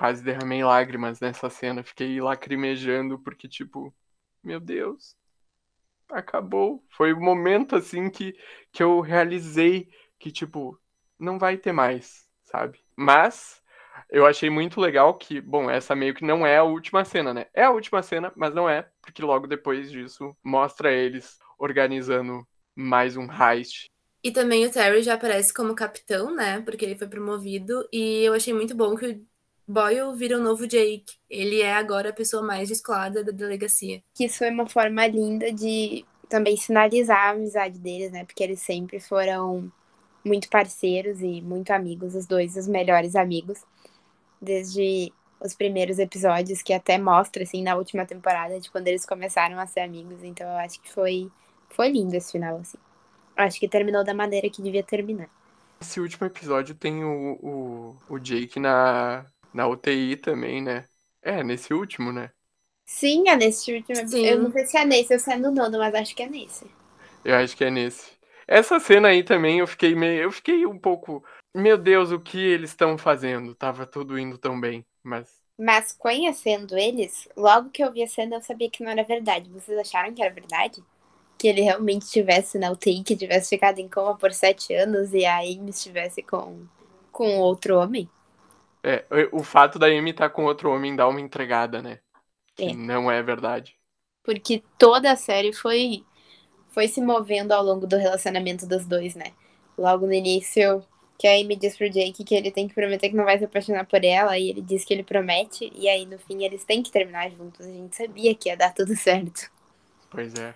quase 0.00 0.24
derramei 0.24 0.64
lágrimas 0.64 1.20
nessa 1.20 1.50
cena. 1.50 1.82
Fiquei 1.82 2.22
lacrimejando 2.22 3.18
porque, 3.18 3.46
tipo, 3.46 3.94
meu 4.42 4.58
Deus, 4.58 5.14
acabou. 6.08 6.82
Foi 6.88 7.12
o 7.12 7.20
momento, 7.20 7.76
assim, 7.76 8.08
que, 8.08 8.34
que 8.72 8.82
eu 8.82 9.00
realizei 9.00 9.90
que, 10.18 10.32
tipo, 10.32 10.80
não 11.18 11.38
vai 11.38 11.58
ter 11.58 11.72
mais, 11.72 12.26
sabe? 12.44 12.80
Mas 12.96 13.62
eu 14.08 14.24
achei 14.24 14.48
muito 14.48 14.80
legal 14.80 15.12
que, 15.18 15.38
bom, 15.38 15.70
essa 15.70 15.94
meio 15.94 16.14
que 16.14 16.24
não 16.24 16.46
é 16.46 16.56
a 16.56 16.64
última 16.64 17.04
cena, 17.04 17.34
né? 17.34 17.44
É 17.52 17.64
a 17.64 17.70
última 17.70 18.02
cena, 18.02 18.32
mas 18.34 18.54
não 18.54 18.66
é, 18.66 18.88
porque 19.02 19.20
logo 19.20 19.46
depois 19.46 19.90
disso 19.90 20.34
mostra 20.42 20.90
eles 20.90 21.38
organizando 21.58 22.48
mais 22.74 23.18
um 23.18 23.28
heist. 23.30 23.84
E 24.22 24.30
também 24.30 24.66
o 24.66 24.72
Terry 24.72 25.02
já 25.02 25.14
aparece 25.14 25.52
como 25.52 25.74
capitão, 25.74 26.34
né? 26.34 26.60
Porque 26.62 26.84
ele 26.84 26.96
foi 26.96 27.08
promovido. 27.08 27.86
E 27.92 28.22
eu 28.22 28.34
achei 28.34 28.52
muito 28.52 28.74
bom 28.74 28.94
que 28.94 29.06
o 29.06 29.26
Boyle 29.70 30.16
vira 30.16 30.36
o 30.36 30.42
novo 30.42 30.66
Jake. 30.66 31.14
Ele 31.30 31.60
é 31.60 31.72
agora 31.72 32.10
a 32.10 32.12
pessoa 32.12 32.42
mais 32.42 32.68
descolada 32.68 33.22
da 33.22 33.30
delegacia. 33.30 34.02
Que 34.12 34.24
isso 34.24 34.38
foi 34.38 34.50
uma 34.50 34.68
forma 34.68 35.06
linda 35.06 35.52
de 35.52 36.04
também 36.28 36.56
sinalizar 36.56 37.26
a 37.26 37.30
amizade 37.30 37.78
deles, 37.78 38.10
né? 38.10 38.24
Porque 38.24 38.42
eles 38.42 38.60
sempre 38.60 38.98
foram 38.98 39.70
muito 40.24 40.48
parceiros 40.48 41.20
e 41.20 41.40
muito 41.40 41.70
amigos, 41.70 42.16
os 42.16 42.26
dois 42.26 42.56
os 42.56 42.66
melhores 42.66 43.14
amigos. 43.14 43.62
Desde 44.42 45.12
os 45.40 45.54
primeiros 45.54 46.00
episódios, 46.00 46.62
que 46.62 46.72
até 46.72 46.98
mostra, 46.98 47.44
assim, 47.44 47.62
na 47.62 47.76
última 47.76 48.04
temporada, 48.04 48.58
de 48.58 48.68
quando 48.72 48.88
eles 48.88 49.06
começaram 49.06 49.56
a 49.60 49.68
ser 49.68 49.80
amigos. 49.80 50.24
Então 50.24 50.48
eu 50.48 50.56
acho 50.56 50.80
que 50.80 50.90
foi, 50.90 51.30
foi 51.68 51.90
lindo 51.90 52.16
esse 52.16 52.32
final, 52.32 52.56
assim. 52.56 52.78
Eu 53.36 53.44
acho 53.44 53.60
que 53.60 53.68
terminou 53.68 54.02
da 54.02 54.14
maneira 54.14 54.50
que 54.50 54.60
devia 54.60 54.82
terminar. 54.82 55.30
Esse 55.80 56.00
último 56.00 56.26
episódio 56.26 56.74
tem 56.74 57.04
o, 57.04 57.38
o, 57.40 57.96
o 58.14 58.18
Jake 58.18 58.58
na, 58.58 59.24
na 59.52 59.66
UTI 59.66 60.16
também, 60.16 60.62
né? 60.62 60.88
É, 61.22 61.42
nesse 61.42 61.74
último, 61.74 62.12
né? 62.12 62.30
Sim, 62.86 63.28
é 63.28 63.36
nesse 63.36 63.72
último. 63.72 64.08
Sim. 64.08 64.26
Eu 64.26 64.42
não 64.42 64.50
sei 64.50 64.66
se 64.66 64.76
é 64.76 64.84
nesse 64.84 65.12
ou 65.12 65.18
se 65.20 65.32
é 65.32 65.36
no 65.36 65.50
nono, 65.50 65.78
mas 65.78 65.94
acho 65.94 66.14
que 66.14 66.22
é 66.22 66.28
nesse. 66.28 66.66
Eu 67.24 67.36
acho 67.36 67.56
que 67.56 67.64
é 67.64 67.70
nesse. 67.70 68.10
Essa 68.48 68.80
cena 68.80 69.08
aí 69.08 69.22
também 69.22 69.60
eu 69.60 69.66
fiquei 69.66 69.94
meio. 69.94 70.22
Eu 70.22 70.32
fiquei 70.32 70.66
um 70.66 70.78
pouco. 70.78 71.24
Meu 71.54 71.78
Deus, 71.78 72.10
o 72.10 72.18
que 72.18 72.38
eles 72.38 72.70
estão 72.70 72.98
fazendo? 72.98 73.54
Tava 73.54 73.86
tudo 73.86 74.18
indo 74.18 74.36
tão 74.36 74.60
bem, 74.60 74.84
mas. 75.02 75.40
Mas 75.56 75.92
conhecendo 75.92 76.76
eles, 76.76 77.28
logo 77.36 77.70
que 77.70 77.84
eu 77.84 77.92
vi 77.92 78.02
a 78.02 78.08
cena 78.08 78.36
eu 78.36 78.42
sabia 78.42 78.70
que 78.70 78.82
não 78.82 78.90
era 78.90 79.04
verdade. 79.04 79.50
Vocês 79.50 79.78
acharam 79.78 80.12
que 80.12 80.22
era 80.22 80.34
verdade? 80.34 80.82
Que 81.38 81.48
ele 81.48 81.60
realmente 81.60 82.02
estivesse 82.02 82.58
na 82.58 82.70
UTI, 82.70 83.04
que 83.04 83.16
tivesse 83.16 83.50
ficado 83.50 83.78
em 83.78 83.88
coma 83.88 84.16
por 84.16 84.32
sete 84.32 84.74
anos 84.74 85.12
e 85.12 85.24
a 85.24 85.38
Amy 85.38 85.70
estivesse 85.70 86.22
com, 86.22 86.66
com 87.12 87.38
outro 87.38 87.78
homem? 87.78 88.08
É, 88.82 89.04
o 89.32 89.42
fato 89.42 89.78
da 89.78 89.86
Amy 89.86 90.10
estar 90.10 90.28
tá 90.28 90.34
com 90.34 90.44
outro 90.44 90.70
homem 90.70 90.96
dá 90.96 91.06
uma 91.06 91.20
entregada, 91.20 91.82
né? 91.82 92.00
Que 92.56 92.74
não 92.74 93.10
é 93.10 93.22
verdade. 93.22 93.76
Porque 94.22 94.62
toda 94.78 95.12
a 95.12 95.16
série 95.16 95.52
foi, 95.52 96.04
foi 96.68 96.88
se 96.88 97.00
movendo 97.00 97.52
ao 97.52 97.62
longo 97.62 97.86
do 97.86 97.96
relacionamento 97.96 98.66
dos 98.66 98.86
dois, 98.86 99.14
né? 99.14 99.32
Logo 99.76 100.06
no 100.06 100.12
início, 100.12 100.84
que 101.18 101.26
a 101.26 101.32
Amy 101.32 101.56
diz 101.56 101.76
pro 101.76 101.90
Jake 101.90 102.24
que 102.24 102.34
ele 102.34 102.50
tem 102.50 102.68
que 102.68 102.74
prometer 102.74 103.08
que 103.10 103.16
não 103.16 103.24
vai 103.24 103.38
se 103.38 103.44
apaixonar 103.44 103.86
por 103.86 104.04
ela, 104.04 104.38
e 104.38 104.50
ele 104.50 104.62
diz 104.62 104.84
que 104.84 104.92
ele 104.92 105.02
promete, 105.02 105.70
e 105.74 105.88
aí 105.88 106.06
no 106.06 106.18
fim 106.18 106.44
eles 106.44 106.64
têm 106.64 106.82
que 106.82 106.90
terminar 106.90 107.30
juntos. 107.30 107.66
A 107.66 107.70
gente 107.70 107.96
sabia 107.96 108.34
que 108.34 108.48
ia 108.48 108.56
dar 108.56 108.74
tudo 108.74 108.94
certo. 108.96 109.50
Pois 110.10 110.34
é. 110.34 110.54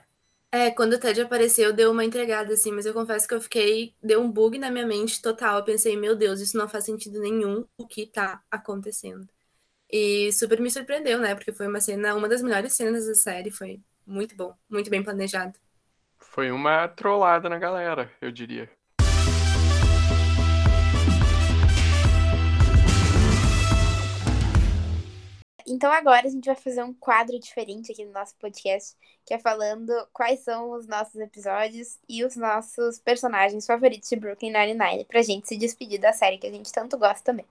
É, 0.54 0.70
quando 0.70 0.92
o 0.92 1.00
Ted 1.00 1.20
apareceu, 1.20 1.72
deu 1.72 1.90
uma 1.90 2.04
entregada, 2.04 2.54
assim, 2.54 2.70
mas 2.70 2.86
eu 2.86 2.94
confesso 2.94 3.26
que 3.26 3.34
eu 3.34 3.40
fiquei. 3.40 3.92
Deu 4.00 4.20
um 4.22 4.30
bug 4.30 4.56
na 4.56 4.70
minha 4.70 4.86
mente 4.86 5.20
total. 5.20 5.58
Eu 5.58 5.64
pensei, 5.64 5.96
meu 5.96 6.14
Deus, 6.14 6.38
isso 6.40 6.56
não 6.56 6.68
faz 6.68 6.84
sentido 6.84 7.18
nenhum 7.20 7.66
o 7.76 7.84
que 7.88 8.06
tá 8.06 8.40
acontecendo. 8.48 9.28
E 9.90 10.32
super 10.32 10.60
me 10.60 10.70
surpreendeu, 10.70 11.18
né? 11.18 11.34
Porque 11.34 11.52
foi 11.52 11.66
uma 11.66 11.80
cena, 11.80 12.14
uma 12.14 12.28
das 12.28 12.40
melhores 12.40 12.72
cenas 12.74 13.04
da 13.04 13.14
série. 13.14 13.50
Foi 13.50 13.80
muito 14.06 14.36
bom, 14.36 14.54
muito 14.70 14.88
bem 14.88 15.02
planejado. 15.02 15.58
Foi 16.18 16.52
uma 16.52 16.86
trollada 16.86 17.48
na 17.48 17.58
galera, 17.58 18.08
eu 18.20 18.30
diria. 18.30 18.70
Então 25.66 25.90
agora 25.90 26.26
a 26.26 26.30
gente 26.30 26.44
vai 26.44 26.54
fazer 26.54 26.82
um 26.82 26.92
quadro 26.92 27.38
diferente 27.38 27.90
aqui 27.90 28.04
no 28.04 28.12
nosso 28.12 28.36
podcast, 28.36 28.96
que 29.24 29.32
é 29.32 29.38
falando 29.38 29.92
quais 30.12 30.40
são 30.40 30.72
os 30.72 30.86
nossos 30.86 31.16
episódios 31.16 31.98
e 32.08 32.24
os 32.24 32.36
nossos 32.36 32.98
personagens 32.98 33.66
favoritos 33.66 34.08
de 34.08 34.16
Brooklyn 34.16 34.52
Nine-Nine, 34.52 35.06
pra 35.06 35.22
gente 35.22 35.48
se 35.48 35.56
despedir 35.56 35.98
da 35.98 36.12
série 36.12 36.38
que 36.38 36.46
a 36.46 36.50
gente 36.50 36.70
tanto 36.70 36.98
gosta 36.98 37.24
também. 37.24 37.46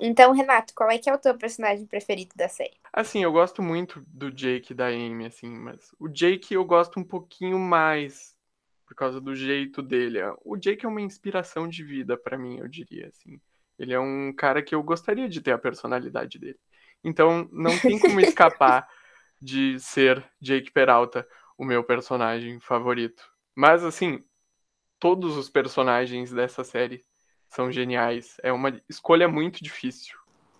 Então, 0.00 0.32
Renato, 0.32 0.72
qual 0.74 0.90
é 0.90 0.96
que 0.96 1.10
é 1.10 1.14
o 1.14 1.18
teu 1.18 1.36
personagem 1.36 1.84
preferido 1.84 2.30
da 2.36 2.48
série? 2.48 2.76
Assim, 2.92 3.22
eu 3.22 3.32
gosto 3.32 3.60
muito 3.60 4.02
do 4.06 4.30
Jake 4.30 4.72
e 4.72 4.76
da 4.76 4.86
Amy, 4.86 5.26
assim, 5.26 5.50
mas 5.50 5.92
o 5.98 6.08
Jake 6.08 6.54
eu 6.54 6.64
gosto 6.64 7.00
um 7.00 7.04
pouquinho 7.04 7.58
mais 7.58 8.36
por 8.86 8.94
causa 8.94 9.20
do 9.20 9.34
jeito 9.34 9.82
dele. 9.82 10.20
O 10.44 10.56
Jake 10.56 10.86
é 10.86 10.88
uma 10.88 11.00
inspiração 11.00 11.68
de 11.68 11.82
vida 11.82 12.16
para 12.16 12.38
mim, 12.38 12.58
eu 12.58 12.68
diria, 12.68 13.08
assim. 13.08 13.40
Ele 13.78 13.92
é 13.92 14.00
um 14.00 14.32
cara 14.32 14.62
que 14.62 14.74
eu 14.74 14.82
gostaria 14.82 15.28
de 15.28 15.40
ter 15.40 15.52
a 15.52 15.58
personalidade 15.58 16.38
dele. 16.38 16.58
Então 17.02 17.48
não 17.52 17.78
tem 17.78 17.98
como 17.98 18.20
escapar 18.20 18.88
de 19.40 19.78
ser 19.78 20.24
Jake 20.40 20.70
Peralta 20.70 21.26
o 21.56 21.64
meu 21.64 21.82
personagem 21.82 22.60
favorito. 22.60 23.22
Mas 23.54 23.84
assim, 23.84 24.22
todos 24.98 25.36
os 25.36 25.48
personagens 25.48 26.30
dessa 26.30 26.62
série 26.62 27.04
são 27.48 27.72
geniais. 27.72 28.36
É 28.42 28.52
uma 28.52 28.80
escolha 28.88 29.28
muito 29.28 29.62
difícil. 29.62 30.16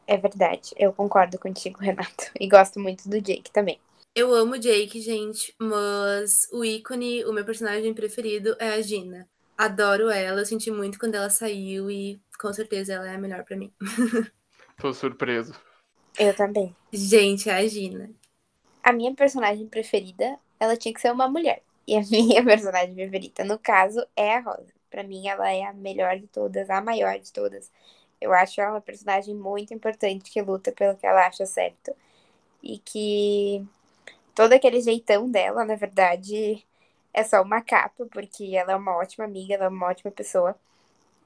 É 0.07 0.17
verdade, 0.17 0.73
eu 0.77 0.93
concordo 0.93 1.39
contigo, 1.39 1.81
Renato. 1.81 2.31
E 2.41 2.49
gosto 2.49 2.81
muito 2.81 3.09
do 3.09 3.21
Jake 3.21 3.51
também. 3.53 3.79
Eu 4.15 4.35
amo 4.35 4.59
Jake, 4.59 5.01
gente, 5.01 5.55
mas 5.61 6.49
o 6.51 6.65
ícone, 6.65 7.25
o 7.25 7.33
meu 7.33 7.45
personagem 7.45 7.93
preferido 7.93 8.57
é 8.59 8.71
a 8.71 8.81
Gina. 8.81 9.29
Adoro 9.57 10.09
ela, 10.09 10.41
eu 10.41 10.47
senti 10.47 10.71
muito 10.71 10.99
quando 10.99 11.15
ela 11.15 11.29
saiu 11.29 11.91
e 11.91 12.19
com 12.41 12.53
certeza 12.53 12.95
ela 12.95 13.09
é 13.09 13.15
a 13.15 13.19
melhor 13.19 13.45
para 13.45 13.57
mim. 13.57 13.73
Tô 14.79 14.93
surpreso. 14.95 15.53
Eu 16.19 16.35
também. 16.35 16.77
Gente, 16.93 17.49
a 17.51 17.67
Gina. 17.67 18.11
A 18.83 18.93
minha 18.93 19.15
personagem 19.15 19.69
preferida, 19.69 20.39
ela 20.59 20.77
tinha 20.77 20.95
que 20.95 21.01
ser 21.01 21.13
uma 21.13 21.29
mulher. 21.29 21.63
E 21.87 21.97
a 21.97 22.01
minha 22.11 22.45
personagem 22.45 22.95
preferida, 22.95 23.45
no 23.45 23.59
caso, 23.59 24.05
é 24.17 24.37
a 24.37 24.41
Rosa. 24.41 24.73
Para 24.91 25.03
mim, 25.03 25.29
ela 25.29 25.51
é 25.53 25.65
a 25.65 25.73
melhor 25.75 26.19
de 26.19 26.27
todas, 26.29 26.71
a 26.71 26.81
maior 26.81 27.19
de 27.19 27.33
todas. 27.33 27.71
Eu 28.21 28.33
acho 28.33 28.61
ela 28.61 28.73
uma 28.73 28.81
personagem 28.81 29.35
muito 29.35 29.75
importante 29.75 30.31
que 30.31 30.43
luta 30.43 30.73
pelo 30.73 30.97
que 30.97 31.07
ela 31.07 31.27
acha 31.27 31.47
certo. 31.47 31.95
e 32.63 32.79
que 32.79 33.67
todo 34.35 34.53
aquele 34.55 34.81
jeitão 34.83 35.31
dela, 35.31 35.65
na 35.65 35.77
verdade, 35.77 36.67
é 37.15 37.25
só 37.25 37.43
uma 37.43 37.63
capa, 37.63 38.07
porque 38.13 38.57
ela 38.57 38.73
é 38.75 38.77
uma 38.77 38.97
ótima 38.97 39.25
amiga, 39.27 39.55
ela 39.55 39.67
é 39.67 39.69
uma 39.69 39.89
ótima 39.89 40.11
pessoa. 40.13 40.57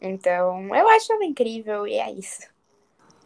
Então, 0.01 0.75
eu 0.77 0.89
acho 0.91 1.13
ela 1.15 1.25
incrível 1.27 1.87
e 1.89 1.95
é 1.97 2.13
isso. 2.13 2.52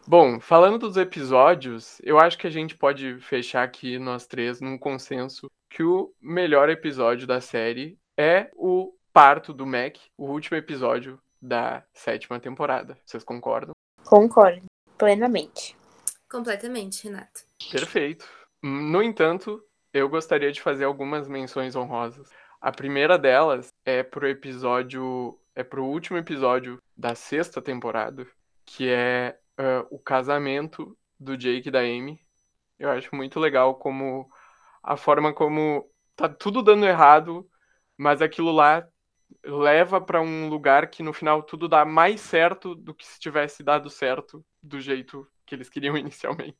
Bom, 0.08 0.38
falando 0.38 0.78
dos 0.78 0.96
episódios, 0.96 2.00
eu 2.00 2.16
acho 2.16 2.38
que 2.38 2.46
a 2.46 2.50
gente 2.50 2.76
pode 2.76 3.18
fechar 3.18 3.64
aqui 3.64 3.98
nós 3.98 4.24
três 4.24 4.60
num 4.60 4.78
consenso 4.78 5.50
que 5.68 5.82
o 5.82 6.14
melhor 6.22 6.70
episódio 6.70 7.26
da 7.26 7.40
série 7.40 7.98
é 8.16 8.48
o 8.54 8.94
parto 9.12 9.52
do 9.52 9.66
Mac, 9.66 9.96
o 10.16 10.26
último 10.26 10.56
episódio 10.56 11.20
da 11.42 11.82
sétima 11.92 12.38
temporada. 12.38 12.96
Vocês 13.04 13.24
concordam? 13.24 13.72
Concordo, 14.04 14.66
plenamente. 14.96 15.76
Completamente, 16.30 17.02
Renato. 17.02 17.40
Perfeito. 17.68 18.28
No 18.62 19.02
entanto, 19.02 19.60
eu 19.92 20.08
gostaria 20.08 20.52
de 20.52 20.62
fazer 20.62 20.84
algumas 20.84 21.26
menções 21.26 21.74
honrosas. 21.74 22.30
A 22.60 22.70
primeira 22.70 23.18
delas 23.18 23.70
é 23.84 24.04
pro 24.04 24.28
episódio, 24.28 25.36
é 25.52 25.64
pro 25.64 25.84
último 25.84 26.16
episódio 26.16 26.78
da 26.96 27.16
sexta 27.16 27.60
temporada, 27.60 28.24
que 28.64 28.88
é 28.88 29.36
uh, 29.58 29.86
o 29.90 29.98
casamento 29.98 30.96
do 31.18 31.36
Jake 31.36 31.68
e 31.68 31.72
da 31.72 31.80
Amy. 31.80 32.20
Eu 32.78 32.90
acho 32.90 33.14
muito 33.14 33.40
legal 33.40 33.74
como 33.76 34.28
a 34.82 34.96
forma 34.96 35.32
como 35.32 35.90
tá 36.14 36.28
tudo 36.28 36.62
dando 36.62 36.86
errado, 36.86 37.48
mas 37.96 38.20
aquilo 38.22 38.52
lá 38.52 38.86
leva 39.44 40.00
para 40.00 40.20
um 40.20 40.48
lugar 40.48 40.88
que 40.88 41.02
no 41.02 41.12
final 41.12 41.42
tudo 41.42 41.68
dá 41.68 41.84
mais 41.84 42.20
certo 42.20 42.74
do 42.74 42.94
que 42.94 43.06
se 43.06 43.18
tivesse 43.18 43.62
dado 43.62 43.90
certo 43.90 44.44
do 44.62 44.80
jeito 44.80 45.26
que 45.44 45.54
eles 45.54 45.68
queriam 45.68 45.96
inicialmente. 45.98 46.56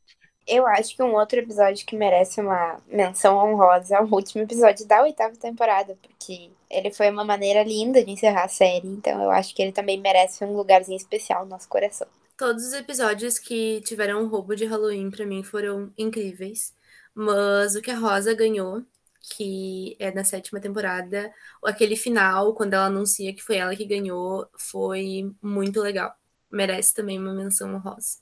Eu 0.47 0.65
acho 0.65 0.95
que 0.95 1.03
um 1.03 1.15
outro 1.15 1.41
episódio 1.41 1.85
que 1.85 1.97
merece 1.97 2.41
uma 2.41 2.81
menção 2.87 3.37
honrosa 3.37 3.97
é 3.97 4.01
o 4.01 4.15
último 4.15 4.45
episódio 4.45 4.87
da 4.87 5.03
oitava 5.03 5.35
temporada, 5.37 5.99
porque 6.01 6.53
ele 6.71 6.93
foi 6.93 7.11
uma 7.11 7.25
maneira 7.25 7.65
linda 7.65 8.05
de 8.05 8.13
encerrar 8.13 8.45
a 8.45 8.49
série, 8.49 8.87
então 8.87 9.21
eu 9.21 9.31
acho 9.31 9.53
que 9.53 9.61
ele 9.61 9.73
também 9.73 10.01
merece 10.01 10.45
um 10.45 10.57
lugarzinho 10.57 10.97
especial 10.97 11.43
no 11.43 11.51
nosso 11.51 11.69
coração. 11.69 12.07
Todos 12.37 12.67
os 12.67 12.73
episódios 12.75 13.39
que 13.39 13.81
tiveram 13.81 14.29
roubo 14.29 14.55
de 14.55 14.67
Halloween 14.67 15.11
para 15.11 15.25
mim 15.25 15.43
foram 15.43 15.91
incríveis, 15.97 16.75
mas 17.15 17.75
o 17.75 17.81
que 17.81 17.91
a 17.91 17.99
Rosa 17.99 18.35
ganhou, 18.35 18.85
que 19.21 19.97
é 19.99 20.13
na 20.13 20.23
sétima 20.23 20.61
temporada, 20.61 21.33
aquele 21.65 21.97
final, 21.97 22.55
quando 22.55 22.75
ela 22.75 22.87
anuncia 22.87 23.35
que 23.35 23.43
foi 23.43 23.57
ela 23.57 23.75
que 23.75 23.87
ganhou, 23.87 24.47
foi 24.59 25.35
muito 25.41 25.81
legal. 25.81 26.15
Merece 26.51 26.95
também 26.95 27.19
uma 27.19 27.33
menção 27.33 27.75
honrosa. 27.75 28.19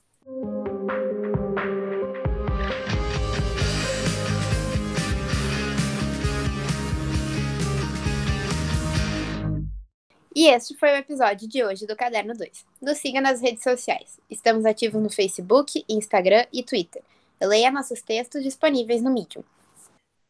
E 10.35 10.47
este 10.49 10.75
foi 10.75 10.91
o 10.91 10.97
episódio 10.97 11.47
de 11.47 11.63
hoje 11.63 11.87
do 11.87 11.95
Caderno 11.95 12.33
2. 12.33 12.65
Nos 12.81 12.97
siga 12.97 13.21
nas 13.21 13.39
redes 13.39 13.63
sociais. 13.63 14.19
Estamos 14.29 14.65
ativos 14.65 15.01
no 15.01 15.09
Facebook, 15.09 15.85
Instagram 15.87 16.45
e 16.51 16.61
Twitter. 16.61 17.01
Leia 17.41 17.71
nossos 17.71 18.01
textos 18.01 18.43
disponíveis 18.43 19.01
no 19.01 19.13
Medium. 19.13 19.45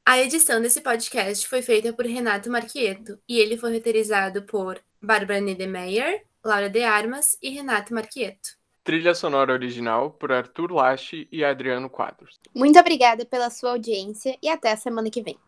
A 0.06 0.20
edição 0.20 0.62
desse 0.62 0.80
podcast 0.82 1.48
foi 1.48 1.64
feita 1.64 1.92
por 1.92 2.06
Renato 2.06 2.52
Marquieto 2.52 3.18
e 3.28 3.40
ele 3.40 3.58
foi 3.58 3.74
roteirizado 3.74 4.44
por 4.44 4.80
Bárbara 5.02 5.42
Nedemeyer, 5.42 6.24
Laura 6.44 6.70
de 6.70 6.84
Armas 6.84 7.36
e 7.42 7.50
Renato 7.50 7.92
Marquieto. 7.92 8.50
Trilha 8.84 9.16
sonora 9.16 9.54
original 9.54 10.12
por 10.12 10.32
Arthur 10.32 10.72
Lache 10.72 11.28
e 11.32 11.44
Adriano 11.44 11.90
Quadros. 11.90 12.40
Muito 12.54 12.78
obrigada 12.78 13.26
pela 13.26 13.50
sua 13.50 13.72
audiência 13.72 14.38
e 14.40 14.50
até 14.50 14.72
a 14.72 14.78
semana 14.78 15.10
que 15.10 15.24
vem. 15.24 15.40